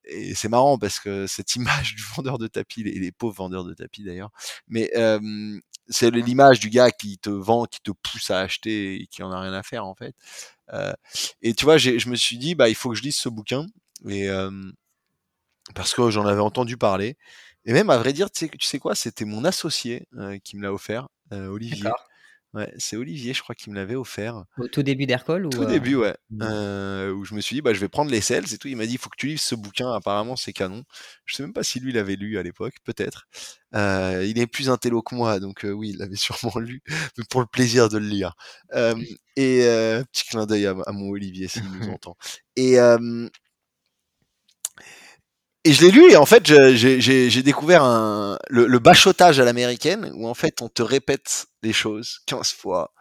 [0.05, 3.65] Et c'est marrant parce que cette image du vendeur de tapis, les, les pauvres vendeurs
[3.65, 4.31] de tapis d'ailleurs,
[4.69, 4.91] mais
[5.89, 9.33] c'est l'image du gars qui te vend, qui te pousse à acheter et qui en
[9.33, 10.15] a rien à faire en fait.
[11.43, 13.67] Et tu vois, je me suis dit, bah, il faut que je lise ce bouquin.
[14.09, 14.29] Et,
[15.75, 17.17] parce que j'en avais entendu parler.
[17.65, 20.57] Et même, à vrai dire, tu sais, tu sais quoi, c'était mon associé euh, qui
[20.57, 21.91] me l'a offert, euh, Olivier.
[22.55, 24.45] Ouais, c'est Olivier, je crois, qui me l'avait offert.
[24.59, 26.15] Au tout début d'Aircall ou, Tout début, ouais.
[26.29, 26.43] Mmh.
[26.43, 28.69] Euh, où je me suis dit, bah, je vais prendre les sales et tout.
[28.69, 29.91] Il m'a dit, il faut que tu lises ce bouquin.
[29.91, 30.85] Apparemment, c'est canon.
[31.25, 33.27] Je sais même pas si lui l'avait lu à l'époque, peut-être.
[33.75, 36.83] Euh, il est plus intello que moi, donc euh, oui, il l'avait sûrement lu,
[37.17, 38.35] mais pour le plaisir de le lire.
[38.75, 38.95] Euh,
[39.37, 42.19] et euh, petit clin d'œil à, à mon Olivier s'il nous entend.
[42.57, 43.29] Et euh,
[45.65, 50.11] et je l'ai lu et en fait j'ai découvert un, le, le bachotage à l'américaine
[50.15, 52.93] où en fait on te répète les choses 15 fois,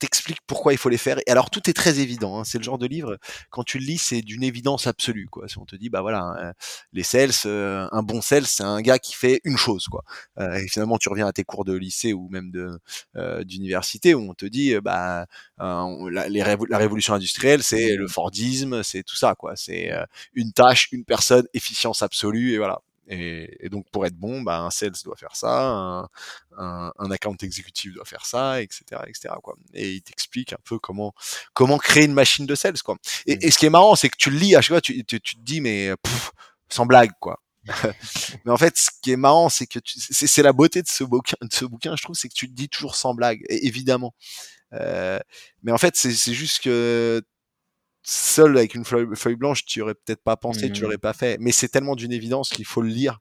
[0.00, 1.18] t'explique pourquoi il faut les faire.
[1.26, 2.44] Et alors tout est très évident, hein.
[2.44, 3.18] c'est le genre de livre,
[3.50, 5.28] quand tu le lis c'est d'une évidence absolue.
[5.30, 5.48] Quoi.
[5.48, 6.52] Si on te dit bah voilà, hein,
[6.92, 9.86] les sales, euh, un bon sales c'est un gars qui fait une chose.
[9.88, 10.02] Quoi.
[10.40, 12.78] Euh, et finalement tu reviens à tes cours de lycée ou même de
[13.16, 15.26] euh, d'université où on te dit euh, bah
[15.60, 19.34] euh, la, la révolution industrielle c'est le Fordisme, c'est tout ça.
[19.36, 19.54] quoi.
[19.56, 22.80] C'est euh, une tâche, une personne, efficience absolue, et voilà.
[23.10, 26.08] Et, et donc pour être bon, bah, un sales doit faire ça, un,
[26.56, 29.34] un, un account exécutif doit faire ça, etc., etc.
[29.42, 29.56] Quoi.
[29.74, 31.12] Et il t'explique un peu comment
[31.52, 32.96] comment créer une machine de sales, quoi.
[33.26, 33.38] Et, Mmh.
[33.42, 35.20] et ce qui est marrant, c'est que tu le lis à chaque fois, tu, tu,
[35.20, 36.30] tu te dis mais pff,
[36.70, 37.40] sans blague, quoi.
[38.44, 40.88] mais en fait, ce qui est marrant, c'est que tu- c'est c'est la beauté de
[40.88, 43.42] ce bouquin, de ce bouquin, je trouve, c'est que tu te dis toujours sans blague,
[43.48, 44.14] évidemment.
[44.74, 45.18] Euh,
[45.62, 47.22] mais en fait, c'est c'est juste que
[48.02, 50.84] seul avec une feuille, feuille blanche, tu aurais peut-être pas pensé, tu Mmh.
[50.84, 51.36] l'aurais pas fait.
[51.40, 53.18] Mais c'est tellement d'une évidence qu'il faut le lire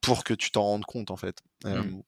[0.00, 1.38] pour que tu t'en rendes compte en fait.
[1.66, 2.02] Euh, Mmh.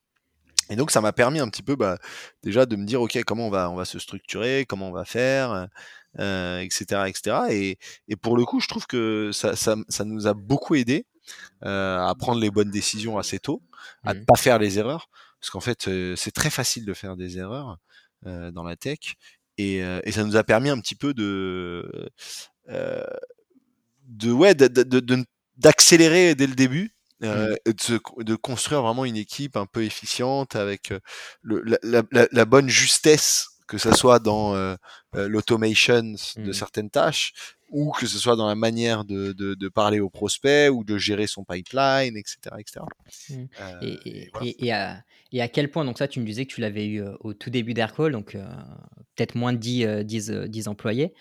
[0.71, 1.99] et donc ça m'a permis un petit peu bah,
[2.43, 5.05] déjà de me dire ok comment on va on va se structurer, comment on va
[5.05, 5.69] faire,
[6.19, 7.37] euh, etc etc.
[7.51, 7.79] Et,
[8.09, 11.07] et pour le coup je trouve que ça, ça, ça nous a beaucoup aidé
[11.65, 13.63] euh, à prendre les bonnes décisions assez tôt,
[14.05, 14.25] à ne Mmh.
[14.27, 15.09] pas faire les erreurs,
[15.41, 17.79] parce qu'en fait c'est très facile de faire des erreurs
[18.27, 18.99] euh, dans la tech.
[19.59, 22.11] Et, euh, et ça nous a permis un petit peu de
[22.71, 23.05] euh,
[24.09, 25.25] de ouais de- de- de- de-
[25.57, 26.93] d'accélérer dès le début
[27.25, 28.23] euh, Mmh.
[28.23, 30.93] de, construire vraiment une équipe un peu efficiente avec
[31.43, 34.75] le, la, la- la- la bonne justesse que ça soit dans euh,
[35.15, 36.53] euh, l'automation de Mmh.
[36.53, 37.33] certaines tâches
[37.71, 40.97] ou que ce soit dans la manière de, de, de parler aux prospects ou de
[40.99, 42.57] gérer son pipeline, etc.
[42.59, 42.81] etc.
[43.31, 43.35] Mmh.
[43.61, 44.47] Euh, Et et et voilà.
[44.47, 46.87] et et à et à quel point donc ça, tu me disais que tu l'avais
[46.87, 48.33] eu, au tout début d'Aircall, donc
[49.15, 51.13] peut-être moins de 10, heu, 10, heu, 10 employés.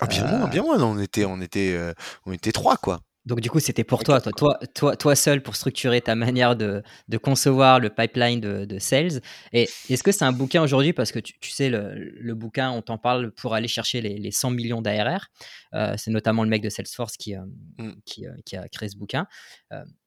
[0.00, 1.78] Ah, bien moins, bien moins, on était, on était,
[2.26, 3.00] on était trois quoi.
[3.26, 6.56] Donc du coup, c'était pour toi, toi, toi, toi, toi seul pour structurer ta manière
[6.56, 9.20] de, de concevoir le pipeline de, de sales.
[9.52, 12.70] Et est-ce que c'est un bouquin aujourd'hui Parce que tu, tu sais, le, le, bouquin,
[12.70, 15.28] on t'en parle pour aller chercher les, les 100 millions d'ARR.
[15.74, 17.40] Euh, c'est notamment le mec de Salesforce qui, euh,
[17.78, 17.92] mm.
[18.04, 19.26] qui, euh, qui, a créé ce bouquin.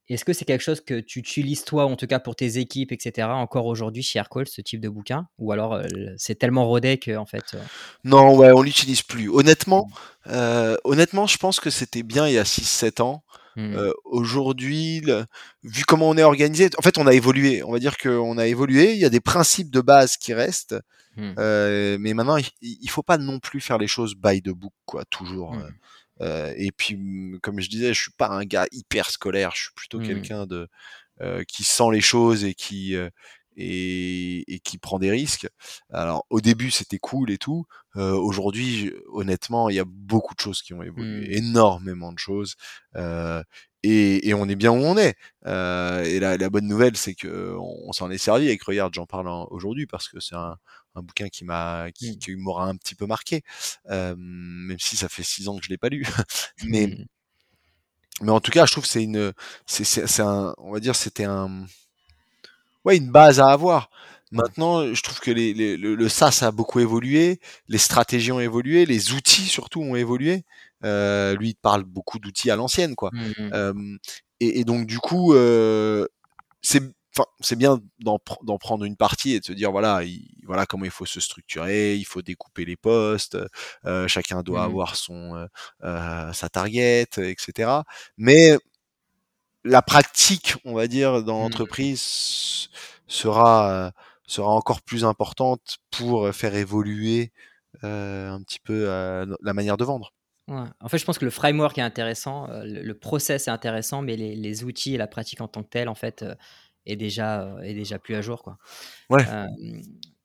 [0.10, 2.92] Est-ce que c'est quelque chose que tu utilises toi, en tout cas pour tes équipes,
[2.92, 5.28] etc., encore aujourd'hui chez Aircall, ce type de bouquin?
[5.38, 5.86] Ou alors euh,
[6.18, 7.44] c'est tellement rodé que en fait.
[7.54, 7.60] Euh...
[8.04, 9.30] Non, ouais, on l'utilise plus.
[9.30, 9.90] Honnêtement,
[10.28, 13.24] euh, honnêtement, je pense que c'était bien il y a 6-7 ans.
[13.58, 13.74] Mmh.
[13.74, 15.02] Euh, aujourd'hui,
[15.64, 17.64] vu comment on est organisé, en fait, on a évolué.
[17.64, 18.94] On va dire qu'on a évolué.
[18.94, 20.76] Il y a des principes de base qui restent.
[21.18, 21.34] Mmh.
[21.40, 24.74] Euh, mais maintenant, il, il faut pas non plus faire les choses by the book,
[24.86, 25.54] quoi, toujours.
[25.54, 25.72] Mmh.
[26.22, 29.52] Euh, et puis, mmh, comme je disais, je suis pas un gars hyper scolaire.
[29.56, 30.08] Je suis plutôt mmh.
[30.08, 30.68] quelqu'un de
[31.22, 33.10] euh, qui sent les choses et qui euh,
[33.58, 35.50] et, et, qui prend des risques.
[35.92, 37.66] Alors, au début, c'était cool et tout.
[37.96, 41.32] Euh, Aujourd'hui, honnêtement, il y a beaucoup de choses qui ont évolué, mmh.
[41.32, 42.56] énormément de choses.
[42.96, 43.44] Euh,
[43.84, 45.16] et, et, on est bien où on est.
[45.46, 48.50] Euh, et la, la, bonne nouvelle, c'est que on, s'en est servi.
[48.50, 50.58] Et que regarde, j'en parle aujourd'hui parce que c'est un,
[50.98, 52.18] un, bouquin qui m'a, qui, mmh.
[52.18, 53.44] qui m'aura un petit peu marqué,
[53.90, 56.06] euh, même si ça fait six ans que je l'ai pas lu.
[56.66, 57.06] mais, mmh.
[58.22, 59.34] mais en tout cas, je trouve que c'est une,
[59.66, 61.66] c'est, c'est, un, on va dire, c'était un,
[62.86, 63.90] ouais, une base à avoir.
[64.32, 68.42] Maintenant, je trouve que les, les, le, le, SaaS a beaucoup évolué, les stratégies ont
[68.42, 70.44] évolué, les outils surtout ont évolué.
[70.84, 73.10] Euh, lui, il parle beaucoup d'outils à l'ancienne, quoi.
[73.14, 73.50] Mmh, mmh.
[73.54, 73.98] Euh,
[74.40, 76.06] et, et, donc, du coup, euh,
[76.62, 76.84] c'est
[77.18, 80.86] enfin, c'est bien d'en, prendre une partie et de se dire voilà, il, voilà comment
[80.86, 83.38] il faut se structurer, il faut découper les postes,
[83.86, 84.70] euh, chacun doit mmh.
[84.70, 85.48] avoir son
[85.84, 87.72] euh, sa target, etc.
[88.18, 88.58] Mais
[89.64, 92.70] la pratique, on va dire, dans l'entreprise
[93.08, 93.92] sera
[94.26, 97.32] sera encore plus importante pour faire évoluer
[97.84, 100.14] euh, un petit peu euh, la manière de vendre.
[100.48, 100.64] Ouais.
[100.80, 104.16] En fait, je pense que le framework est intéressant, euh, le, process est intéressant, mais
[104.16, 106.36] les, les, outils et la pratique en tant que telle, en fait, euh,
[106.88, 108.58] est déjà est déjà plus à jour, quoi.
[109.10, 109.24] Ouais.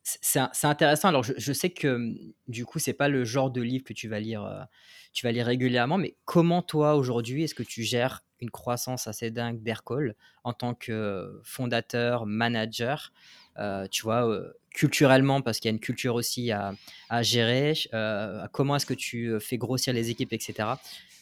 [0.02, 1.08] c'est intéressant.
[1.08, 2.12] Alors, je, je, sais que
[2.48, 4.66] du coup, c'est pas le genre de livre que tu vas lire,
[5.12, 9.30] tu vas lire régulièrement, mais comment toi aujourd'hui, est-ce que tu gères une croissance assez
[9.30, 13.12] dingue d'Aircall en tant que fondateur, manager?
[13.58, 16.74] Euh, tu vois, euh, culturellement, parce qu'il y a une culture aussi à,
[17.10, 20.70] à gérer, euh, comment est-ce que tu fais grossir les équipes, etc.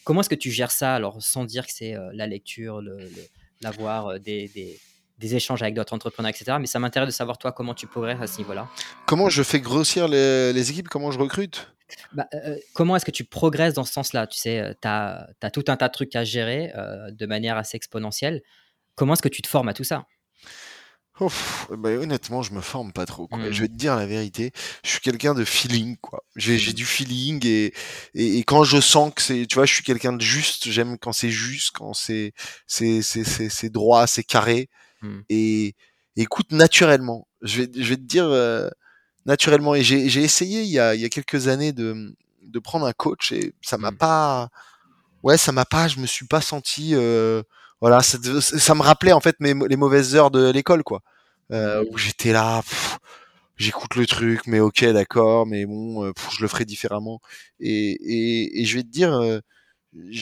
[0.04, 2.80] Comment est-ce que tu gères ça, alors sans dire que c'est la lecture,
[3.60, 4.78] l'avoir, des, des,
[5.20, 6.56] des, échanges avec d'autres entrepreneurs, etc.
[6.60, 8.68] Mais ça m'intéresse de savoir, toi, comment tu progresses à ce niveau-là.
[9.06, 10.88] Comment je fais grossir les, les équipes?
[10.88, 11.68] Comment je recrute?
[12.12, 14.26] Bah, euh, comment est-ce que tu progresses dans ce sens-là?
[14.26, 17.56] Tu sais, tu as, as, tout un tas de trucs à gérer euh, de manière
[17.56, 18.42] assez exponentielle.
[18.94, 20.06] Comment est-ce que tu te formes à tout ça?
[21.20, 23.28] Ouf, bah, honnêtement, je me forme pas trop.
[23.28, 23.38] Quoi.
[23.38, 23.52] Mmh.
[23.52, 24.52] Je vais te dire la vérité.
[24.82, 26.24] Je suis quelqu'un de feeling, quoi.
[26.34, 26.72] J'ai mmh.
[26.72, 27.74] du feeling et,
[28.14, 30.70] et, et, quand je sens que c'est, tu vois, je suis quelqu'un de juste.
[30.70, 32.32] J'aime quand c'est juste, quand c'est
[33.70, 34.70] droit, c'est carré.
[35.02, 35.20] Mmh.
[35.28, 35.74] Et
[36.16, 37.26] écoute naturellement.
[37.42, 38.26] Je vais je vais te dire.
[38.26, 38.68] Euh,
[39.26, 39.74] naturellement.
[39.74, 42.92] Et j'ai essayé il y, a, il y a quelques années de, de prendre un
[42.92, 43.96] coach et ça m'a mmh.
[43.96, 44.48] pas,
[45.22, 47.42] ouais, ça m'a pas, je me suis pas senti, euh,
[47.80, 51.02] voilà, ça, ça, me rappelait en fait mes, les mauvaises heures de l'école, quoi,
[51.52, 52.62] euh, où j'étais là,
[53.56, 57.20] j'écoute le truc, mais ok, d'accord, mais bon, pff, je le ferai différemment.
[57.60, 59.18] Et, et, et, je vais te dire,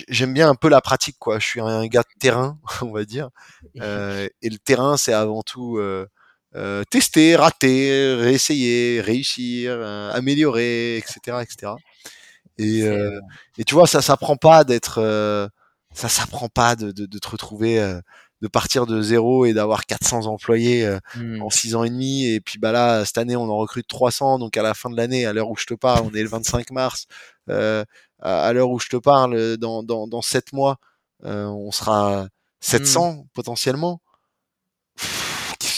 [0.09, 1.38] j'aime bien un peu la pratique, quoi.
[1.38, 3.31] Je suis un gars de terrain, on va dire,
[3.81, 5.78] euh, et le terrain, c'est avant tout
[6.57, 11.72] euh, tester, rater, réessayer, réussir, euh, améliorer, etc., etc.
[12.59, 13.20] Et, euh,
[13.57, 15.48] et tu vois, ça s'apprend pas d'être, euh,
[15.94, 18.00] ça s'apprend pas de, de, de, te retrouver, euh,
[18.40, 21.42] de partir de zéro et d'avoir 400 employés mmh.
[21.42, 22.26] en 6 ans et demi.
[22.26, 24.38] Et puis bah là, cette année, on en recrute 300.
[24.38, 26.28] Donc à la fin de l'année, à l'heure où je te parle, on est le
[26.28, 27.07] 25 mars.
[28.20, 30.78] À l'heure où je te parle, dans, dans, dans 7 mois,
[31.22, 32.28] on sera
[32.61, 33.24] 700 mmh.
[33.35, 34.00] potentiellement.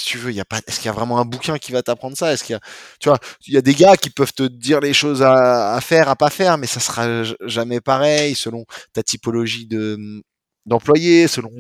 [0.05, 1.83] Tu veux, il y a pas, est-ce qu'il y a vraiment un bouquin qui va
[1.83, 2.33] t'apprendre ça?
[2.33, 2.61] Est-ce qu'il y a,
[2.99, 5.81] tu vois, il y a des gars qui peuvent te dire les choses à, à
[5.81, 9.97] faire, à pas faire, mais ça sera jamais pareil selon ta typologie de
[10.67, 11.51] d'employés, selon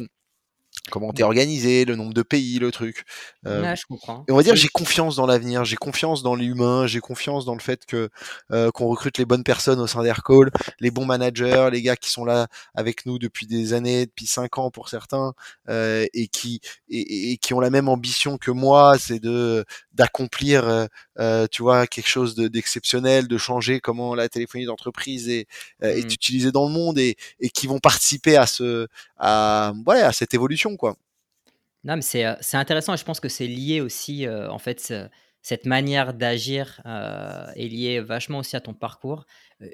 [0.90, 3.04] comment t'es organisé, le nombre de pays, le truc.
[3.46, 4.24] Euh, ouais, je comprends.
[4.28, 7.54] Et on va dire j'ai confiance dans l'avenir, j'ai confiance dans l'humain, j'ai confiance dans
[7.54, 8.10] le fait que
[8.50, 10.50] euh, qu'on recrute les bonnes personnes au sein d'Aircall,
[10.80, 14.58] les bons managers, les gars qui sont là avec nous depuis des années, depuis cinq
[14.58, 15.32] ans pour certains,
[15.68, 19.64] euh, et qui et, et, qui ont la même ambition que moi, c'est de
[20.00, 20.86] d'accomplir, euh,
[21.18, 25.46] euh, tu vois, quelque chose d'exceptionnel, de, de, changer comment la téléphonie d'entreprise est,
[25.82, 25.84] mmh.
[25.84, 30.12] est utilisée dans le monde et, et qui vont participer à ce à ouais, à
[30.12, 30.96] cette évolution quoi.
[31.84, 34.92] Non, mais c'est, c'est intéressant et je pense que c'est lié aussi, euh, en fait,
[35.42, 39.24] cette manière d'agir est liée vachement aussi à ton parcours.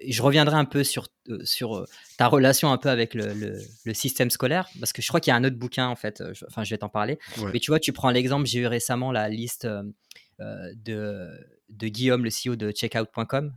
[0.07, 1.09] je reviendrai un peu sur,
[1.45, 1.87] sur
[2.19, 5.35] ta relation un peu avec le, le, système scolaire, parce que je crois qu'il y
[5.35, 7.19] a un autre bouquin, en fait, enfin, je vais t'en parler.
[7.53, 9.67] Mais tu vois, tu prends l'exemple, j'ai eu récemment la liste
[10.39, 11.31] de,
[11.69, 13.53] de Guillaume, le CEO de checkout.com,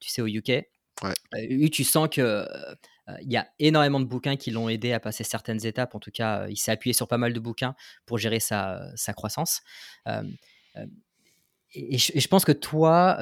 [0.00, 0.66] tu sais, au UK.
[1.02, 1.68] Ouais.
[1.70, 2.46] tu sens que
[3.22, 5.94] il y a énormément de bouquins qui l'ont aidé à passer certaines étapes.
[5.94, 7.74] En tout cas, il s'est appuyé sur pas mal de bouquins
[8.06, 9.62] pour gérer sa, sa croissance.
[11.74, 13.18] Et, je, pense que toi,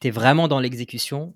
[0.00, 1.34] tu es vraiment dans l'exécution.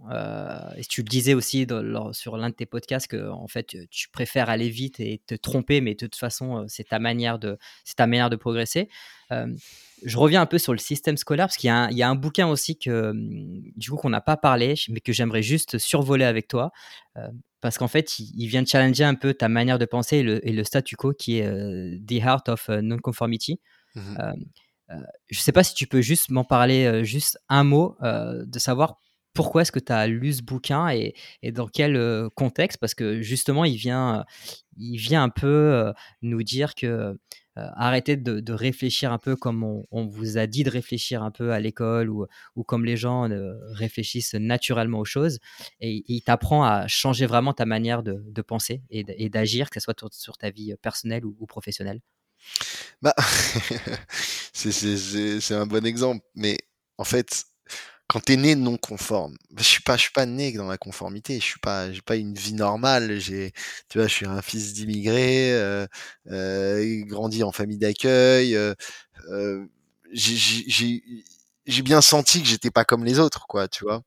[0.76, 1.66] et tu le disais aussi
[2.12, 5.80] sur l'un de tes podcasts que en fait, tu préfères aller vite et te tromper,
[5.80, 8.88] mais de toute façon, c'est ta manière de, c'est ta manière de progresser
[10.04, 12.78] je reviens un peu sur le système scolaire parce qu'il y, a un bouquin aussi
[12.78, 16.72] que du coup qu'on n'a pas parlé, mais que j'aimerais juste survoler avec toi
[17.16, 17.28] euh,
[17.60, 20.64] parce qu'en fait il, vient de challenger un peu ta manière de penser et le,
[20.64, 23.60] statu quo qui est euh, The Heart of euh, Non-Conformity.
[23.94, 24.16] Mmh
[24.88, 28.96] je ne sais pas si tu peux juste m'en parler juste un mot de savoir
[29.34, 31.14] pourquoi est-ce que tu as lu ce bouquin et,
[31.52, 32.78] dans quel contexte?
[32.78, 34.24] Parce que justement il vient
[34.76, 37.16] il vient un peu nous dire que
[37.58, 41.52] euh, arrêtez de, réfléchir un peu comme on, vous a dit de réfléchir un peu
[41.52, 42.26] à l'école ou,
[42.64, 45.38] comme les gens euh, réfléchissent naturellement aux choses.
[45.80, 50.38] Et, il t'apprend à changer vraiment ta manière de, penser et d'agir, que soit sur
[50.38, 52.00] ta vie personnelle ou, professionnelle.
[53.02, 53.14] Bah,
[54.52, 56.24] c'est un bon exemple.
[56.34, 56.58] Mais
[56.98, 57.44] en fait,
[58.08, 61.36] quand t'es né non conforme, je suis pas, je suis pas né dans la conformité.
[61.40, 63.18] Je suis pas, j'ai pas une vie normale.
[63.18, 63.52] J'ai,
[63.88, 65.86] tu vois, je suis un fils d'immigré, euh,
[66.30, 68.54] euh, grandi en famille d'accueil.
[68.54, 68.74] Euh,
[70.12, 74.02] j'ai bien senti que j'étais pas comme les autres, quoi, tu vois.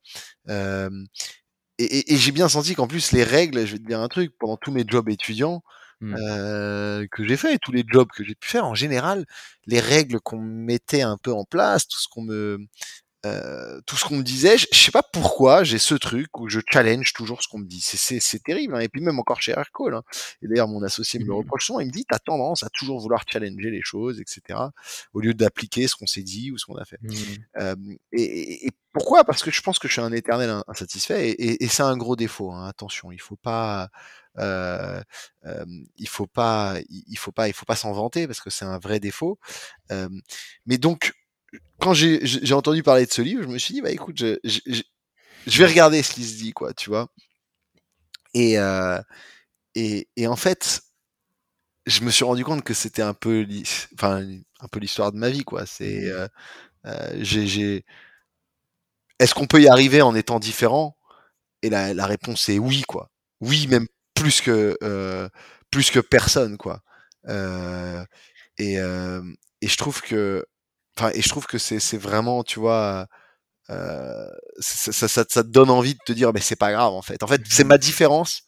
[1.78, 4.56] Et, j'ai bien senti qu'en plus les règles, je vais te dire un truc, pendant
[4.56, 5.62] tous mes jobs étudiants.
[6.00, 6.14] Mmh.
[7.10, 9.24] Que j'ai fait tous les jobs que j'ai pu faire en général
[9.66, 12.58] les règles qu'on mettait un peu en place tout ce qu'on me
[13.24, 16.60] euh, tout ce qu'on me disait, je, sais pas pourquoi j'ai ce truc où je
[16.70, 17.80] challenge toujours ce qu'on me dit.
[17.80, 18.76] C'est terrible.
[18.76, 18.80] Hein.
[18.80, 19.94] Et puis même encore chez Aircall.
[19.94, 20.02] Hein.
[20.42, 21.36] Et d'ailleurs mon associé me le mmh.
[21.36, 21.80] reproche souvent.
[21.80, 24.58] Il me dit t'as tendance à toujours vouloir challenger les choses, etc.
[25.12, 26.98] Au lieu d'appliquer ce qu'on s'est dit ou ce qu'on a fait.
[27.02, 27.10] Mmh.
[27.58, 27.74] Euh,
[28.12, 29.24] et, pourquoi?
[29.24, 31.34] Parce que je pense que je suis un éternel insatisfait.
[31.38, 32.52] Et, c'est un gros défaut.
[32.52, 32.66] Hein.
[32.66, 33.88] Attention, il faut pas.
[34.38, 35.00] Euh,
[35.96, 38.78] il faut pas, il faut pas, il faut pas s'en vanter parce que c'est un
[38.78, 39.38] vrai défaut.
[40.66, 41.12] mais donc
[41.80, 44.82] quand j'ai entendu parler de ce livre, je me suis dit, bah écoute, je, je,
[45.46, 47.08] je vais regarder ce qui se dit, quoi, tu vois.
[48.34, 49.00] Et, euh,
[49.74, 50.82] et, et, en fait,
[51.86, 53.46] je me suis rendu compte que c'était un peu,
[53.94, 54.26] enfin,
[54.60, 55.66] un peu l'histoire de ma vie, quoi.
[55.66, 56.08] C'est, mmh.
[56.08, 56.28] euh,
[56.86, 57.84] euh, j'ai,
[59.18, 60.96] est-ce qu'on peut y arriver en étant différent?
[61.62, 63.10] Et la, la, réponse est oui, quoi.
[63.40, 64.76] Oui, même plus que,
[65.70, 66.82] plus que personne, quoi.
[68.58, 70.44] Et, et je trouve que
[70.98, 73.06] Enfin, et je trouve que c'est vraiment, tu vois,
[73.70, 74.28] euh,
[74.58, 77.22] ça, ça, ça, te donne envie de te dire, mais c'est pas grave en fait.
[77.22, 78.42] En fait, c'est ma différence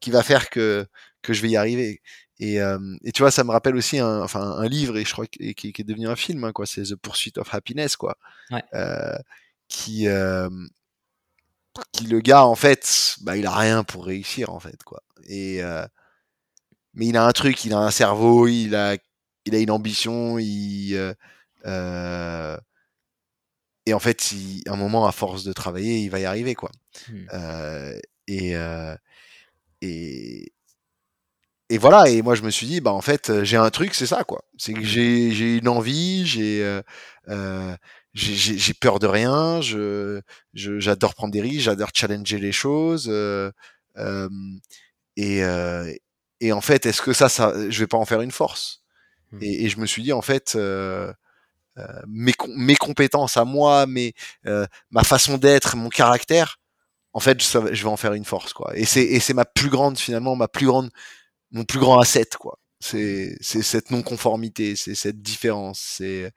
[0.00, 0.86] qui va faire que
[1.22, 2.02] que je vais y arriver.
[2.38, 5.12] Et, euh, et tu vois, ça me rappelle aussi un, enfin, un livre, et je
[5.12, 6.66] crois qui, qui est devenu un film, hein, quoi.
[6.66, 8.16] C'est The Pursuit of Happiness, quoi.
[8.50, 8.62] Ouais.
[8.74, 9.16] Euh,
[9.68, 10.48] qui, euh,
[11.92, 15.02] qui le gars, en fait, bah, il a rien pour réussir, en fait, quoi.
[15.28, 15.86] Et euh,
[16.94, 18.96] mais il a un truc, il a un cerveau, il a,
[19.44, 21.14] il a une ambition, il euh,
[23.86, 26.70] et en fait, il, un moment, à force de travailler, il va y arriver, quoi.
[27.08, 27.14] Mmh.
[27.32, 28.96] Euh, et, euh,
[29.80, 30.52] et,
[31.70, 32.08] et voilà.
[32.10, 34.44] Et moi, je me suis dit, bah en fait, j'ai un truc, c'est ça, quoi.
[34.58, 36.80] C'est que j'ai, j'ai une envie, j'ai,
[38.12, 40.20] j'ai, peur de rien, je,
[40.52, 43.08] j'adore prendre des risques, j'adore challenger les choses.
[45.16, 45.42] et,
[46.40, 48.82] et en fait, est-ce que ça, ça, je vais pas en faire une force?
[49.30, 49.38] Mmh.
[49.42, 51.12] et, et, je me suis dit, en fait, euh,
[52.06, 54.14] mes, mes, compétences à moi, mes,
[54.46, 56.58] euh, ma façon d'être, mon caractère,
[57.12, 58.76] en fait, je, je, vais en faire une force, quoi.
[58.76, 60.90] Et c'est, et c'est ma plus grande, finalement, ma plus grande,
[61.50, 62.58] mon plus grand asset, quoi.
[62.80, 66.30] C'est, c'est cette non-conformité, c'est cette différence, c'est,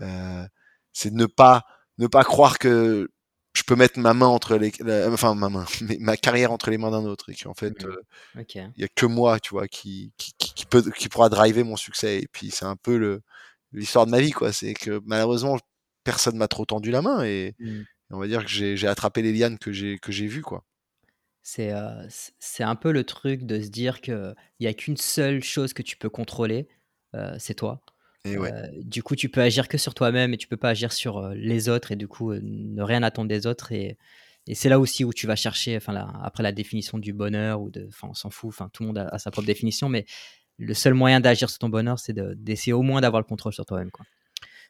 [0.00, 0.46] euh,
[0.92, 1.64] c'est ne pas,
[1.98, 3.08] ne pas croire que
[3.52, 4.72] je peux mettre ma main entre les,
[5.08, 5.66] enfin ma main,
[5.98, 7.88] ma carrière entre les mains d'un autre et qu'en fait, mmh.
[7.88, 8.44] euh,
[8.76, 11.76] il y a que moi, tu vois, qui, qui, qui, peut, qui pourra driver mon
[11.76, 12.20] succès.
[12.20, 13.22] Et puis c'est un peu le,
[13.72, 14.52] l'histoire de ma vie, quoi.
[14.52, 15.58] C'est que malheureusement,
[16.04, 17.80] personne m'a trop tendu la main et, mmh.
[18.10, 20.64] on va dire que j'ai attrapé les lianes que j'ai que j'ai vues, quoi.
[21.42, 22.06] C'est euh,
[22.38, 25.82] c'est un peu le truc de se dire qu'il n'y a qu'une seule chose que
[25.82, 26.68] tu peux contrôler,
[27.14, 27.80] euh, c'est toi.
[28.26, 28.52] Et ouais.
[28.52, 31.30] Euh, du coup, tu peux agir que sur toi-même et tu peux pas agir sur
[31.30, 33.96] les autres et du coup ne rien attendre des autres et,
[34.46, 37.70] et c'est là aussi où tu vas chercher, enfin après la définition du bonheur ou
[37.70, 40.06] de, enfin on s'en fout, enfin tout le monde a, sa propre définition, mais
[40.60, 43.64] le seul moyen d'agir sur ton bonheur, c'est d'essayer au moins d'avoir le contrôle sur
[43.64, 43.90] toi-même.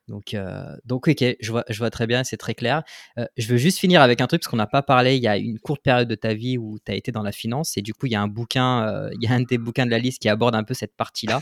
[0.08, 2.82] Donc, euh, donc ok, je vois, je vois très bien, c'est très clair.
[3.18, 5.28] Euh, je veux juste finir avec un truc, parce qu'on n'a pas parlé, il y
[5.28, 7.82] a une courte période de ta vie où tu as été dans la finance, et
[7.82, 9.90] du coup, il y a un bouquin, euh, il y a un des bouquins de
[9.90, 11.40] la liste qui aborde un peu cette partie-là,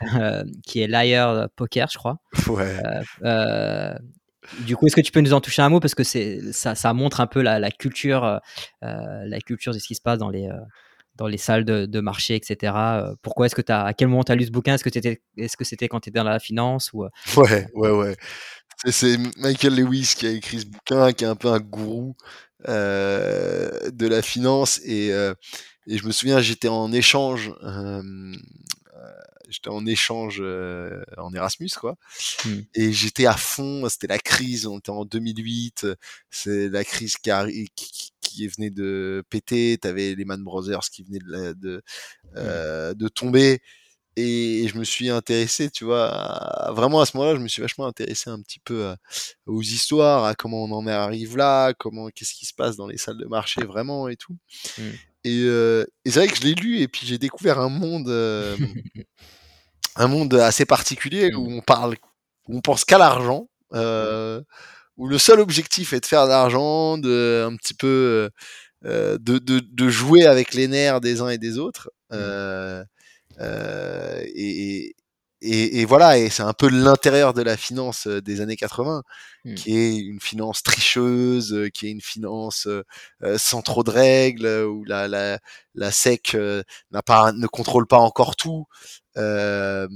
[0.66, 2.18] qui est Liar Poker, je crois.
[2.48, 2.76] Ouais.
[4.66, 5.80] du coup, est-ce que tu peux nous en toucher un mot?
[5.80, 8.40] Parce que ça, ça montre un peu la, la culture,
[8.82, 10.50] la culture de ce qui se passe dans les
[11.16, 12.72] dans les salles de, marché, etc.
[13.22, 14.74] Pourquoi est-ce que tu as, à quel moment tu as lu ce bouquin?
[14.74, 17.04] Est-ce que c'était, est-ce que c'était quand tu étais dans la finance ou
[17.36, 18.16] Ouais, ouais, ouais.
[18.86, 22.16] C'est Michael Lewis qui a écrit ce bouquin, qui est un peu un gourou
[22.66, 27.52] de la finance et, et je me souviens, j'étais en échange,
[29.48, 31.96] j'étais en échange en Erasmus, quoi.
[32.44, 32.50] Mmh.
[32.74, 33.88] Et j'étais à fond.
[33.88, 34.66] C'était la crise.
[34.66, 35.86] On était en 2008.
[36.30, 37.30] C'est la crise qui,
[37.74, 39.78] qui, qui venait de péter.
[39.80, 41.82] T'avais les Man Brothers qui venaient de, de,
[42.34, 42.94] mmh.
[42.94, 43.60] de tomber
[44.16, 47.86] et je me suis intéressé, tu vois, vraiment à ce moment-là, je me suis vachement
[47.86, 48.94] intéressé un petit peu
[49.46, 52.96] aux histoires, à comment on en arrive là, comment, qu'est-ce qui se passe dans les
[52.96, 54.36] salles de marché vraiment et tout.
[54.78, 54.82] Mmh.
[55.24, 58.08] Et, et c'est vrai que je l'ai lu et puis j'ai découvert un monde,
[59.96, 61.54] un monde assez particulier où mmh.
[61.56, 61.96] on parle,
[62.48, 64.40] où on pense qu'à l'argent, mmh.
[64.96, 68.30] où le seul objectif est de faire de l'argent, de un petit peu
[68.82, 71.90] de, de, de, jouer avec les nerfs des uns et des autres.
[72.12, 72.84] Euh,
[73.40, 74.94] euh, et,
[75.44, 79.02] et, et, voilà, et c'est un peu l'intérieur de la finance euh, des années 80,
[79.44, 79.54] mmh.
[79.54, 82.68] qui est une finance tricheuse, euh, qui est une finance
[83.36, 85.38] sans trop de règles, où la, la,
[85.74, 86.36] la SEC
[86.90, 88.66] n'a pas, ne contrôle pas encore tout.
[89.16, 89.88] Euh,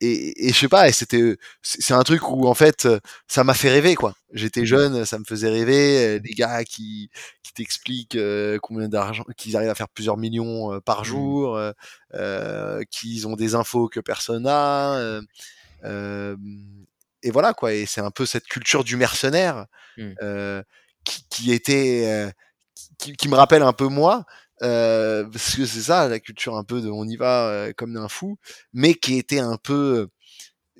[0.00, 2.88] et, et, je sais pas, et c'était, c'est un truc où en fait,
[3.26, 4.14] ça m'a fait rêver quoi.
[4.32, 4.66] J'étais mmh.
[4.66, 6.20] jeune, ça me faisait rêver.
[6.20, 7.10] Des gars qui,
[7.42, 8.18] qui t'expliquent
[8.62, 11.04] combien d'argent, qu'ils arrivent à faire plusieurs millions par mmh.
[11.04, 11.60] jour,
[12.14, 15.20] euh, qu'ils ont des infos que personne n'a.
[15.84, 16.36] Euh,
[17.22, 17.72] et voilà quoi.
[17.72, 20.12] Et c'est un peu cette culture du mercenaire mmh.
[21.04, 22.32] qui, qui, était,
[22.98, 24.24] qui, qui, me rappelle un peu moi.
[24.62, 27.94] Euh, parce que c'est ça la culture un peu de on y va euh, comme
[27.94, 28.38] d'un fou,
[28.72, 30.08] mais qui était un peu,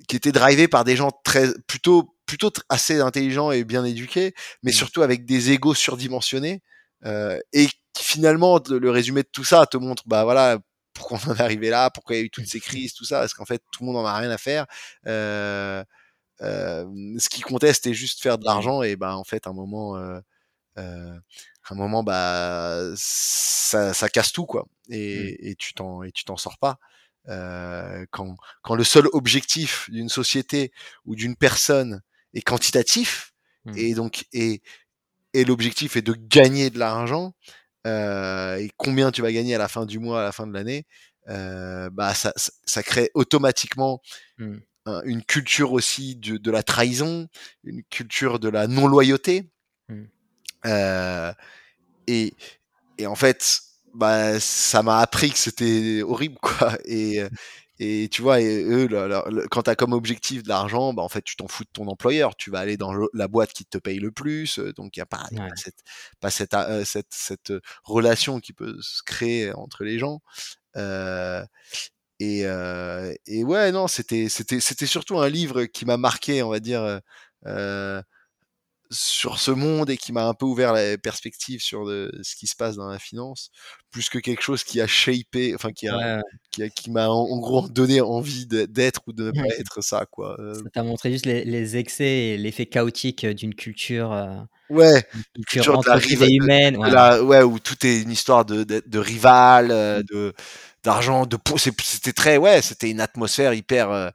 [0.08, 4.70] qui était drivé par des gens très plutôt plutôt assez intelligents et bien éduqués, mais
[4.72, 4.74] mmh.
[4.74, 6.62] surtout avec des égos surdimensionnés
[7.06, 10.58] euh, et qui finalement le résumé de tout ça te montre bah voilà
[10.94, 13.04] pourquoi on en est arrivé là, pourquoi il y a eu toutes ces crises, tout
[13.04, 14.66] ça, parce qu'en fait tout le monde en a rien à faire.
[15.06, 15.84] Euh,
[16.42, 16.86] euh,
[17.18, 19.96] ce qui comptait c'était juste faire de l'argent et bah en fait à un moment
[20.78, 21.18] euh,
[21.72, 24.66] un moment, bah, ça, ça casse tout, quoi.
[24.88, 24.94] Mmh.
[24.94, 26.78] Et, et tu t'en et tu t'en sors pas.
[27.28, 30.72] Euh, quand, quand le seul objectif d'une société
[31.04, 32.00] ou d'une personne
[32.32, 33.34] est quantitatif
[33.66, 33.72] mmh.
[33.76, 34.62] et donc et,
[35.34, 37.34] et l'objectif est de gagner de l'argent
[37.86, 40.54] euh, et combien tu vas gagner à la fin du mois, à la fin de
[40.54, 40.86] l'année,
[41.28, 44.00] euh, bah ça, ça, crée automatiquement
[44.38, 44.56] mmh.
[45.04, 47.28] une culture aussi de, de, la trahison,
[47.62, 49.50] une culture de la non loyauté.
[50.66, 51.32] Euh,
[52.08, 52.34] et,
[52.98, 53.60] et en fait,
[53.94, 56.76] bah, ça m'a appris que c'était horrible, quoi.
[56.84, 57.22] Et,
[57.80, 58.88] et tu vois, et eux,
[59.50, 61.86] quand tu as comme objectif de l'argent, bah, en fait, tu t'en fous de ton
[61.86, 62.34] employeur.
[62.36, 64.58] Tu vas aller dans la boîte qui te paye le plus.
[64.76, 65.82] Donc, il n'y a pas, cette,
[66.20, 67.52] pas cette, euh, cette, cette,
[67.84, 70.20] relation qui peut se créer entre les gens.
[70.76, 71.44] Euh,
[72.20, 76.50] et, euh, et ouais, non, c'était, c'était, c'était surtout un livre qui m'a marqué, on
[76.50, 77.00] va dire.
[78.90, 82.46] Euh, sur ce monde et qui m'a un peu ouvert la perspective sur ce qui
[82.46, 83.50] se passe dans la finance,
[83.90, 86.22] plus que quelque chose qui a shapé, enfin qui a,
[86.74, 90.36] qui, m'a en, gros donné envie d'être ou de ne pas être ça, quoi.
[90.40, 90.54] Euh.
[90.54, 94.12] Ça t'a montré juste les, excès et l'effet chaotique d'une culture.
[94.12, 94.38] Euh,
[94.70, 97.20] ouais, une culture, de la humaine, ouais.
[97.20, 97.42] ouais.
[97.42, 100.02] où tout est une histoire de, de, rival, euh, mmh.
[100.04, 100.34] de
[100.84, 104.12] d'argent, de c'était très, ouais, c'était une atmosphère hyper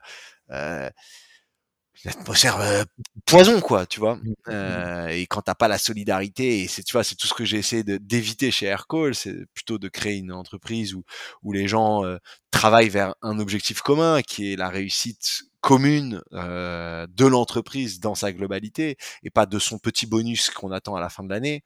[2.04, 2.84] l'atmosphère euh,
[3.26, 4.16] poison quoi tu vois.
[4.16, 4.34] Mmh, mmh, mmh.
[4.48, 7.44] euh, et quand t'as pas la solidarité et c'est tu vois c'est tout ce que
[7.44, 11.04] j'ai essayé d'éviter chez Aircall c'est plutôt de créer une entreprise où
[11.42, 12.18] où les gens euh,
[12.50, 18.32] travaillent vers un objectif commun qui est la réussite commune euh, de l'entreprise dans sa
[18.32, 21.64] globalité et pas de son petit bonus qu'on attend à la fin de l'année.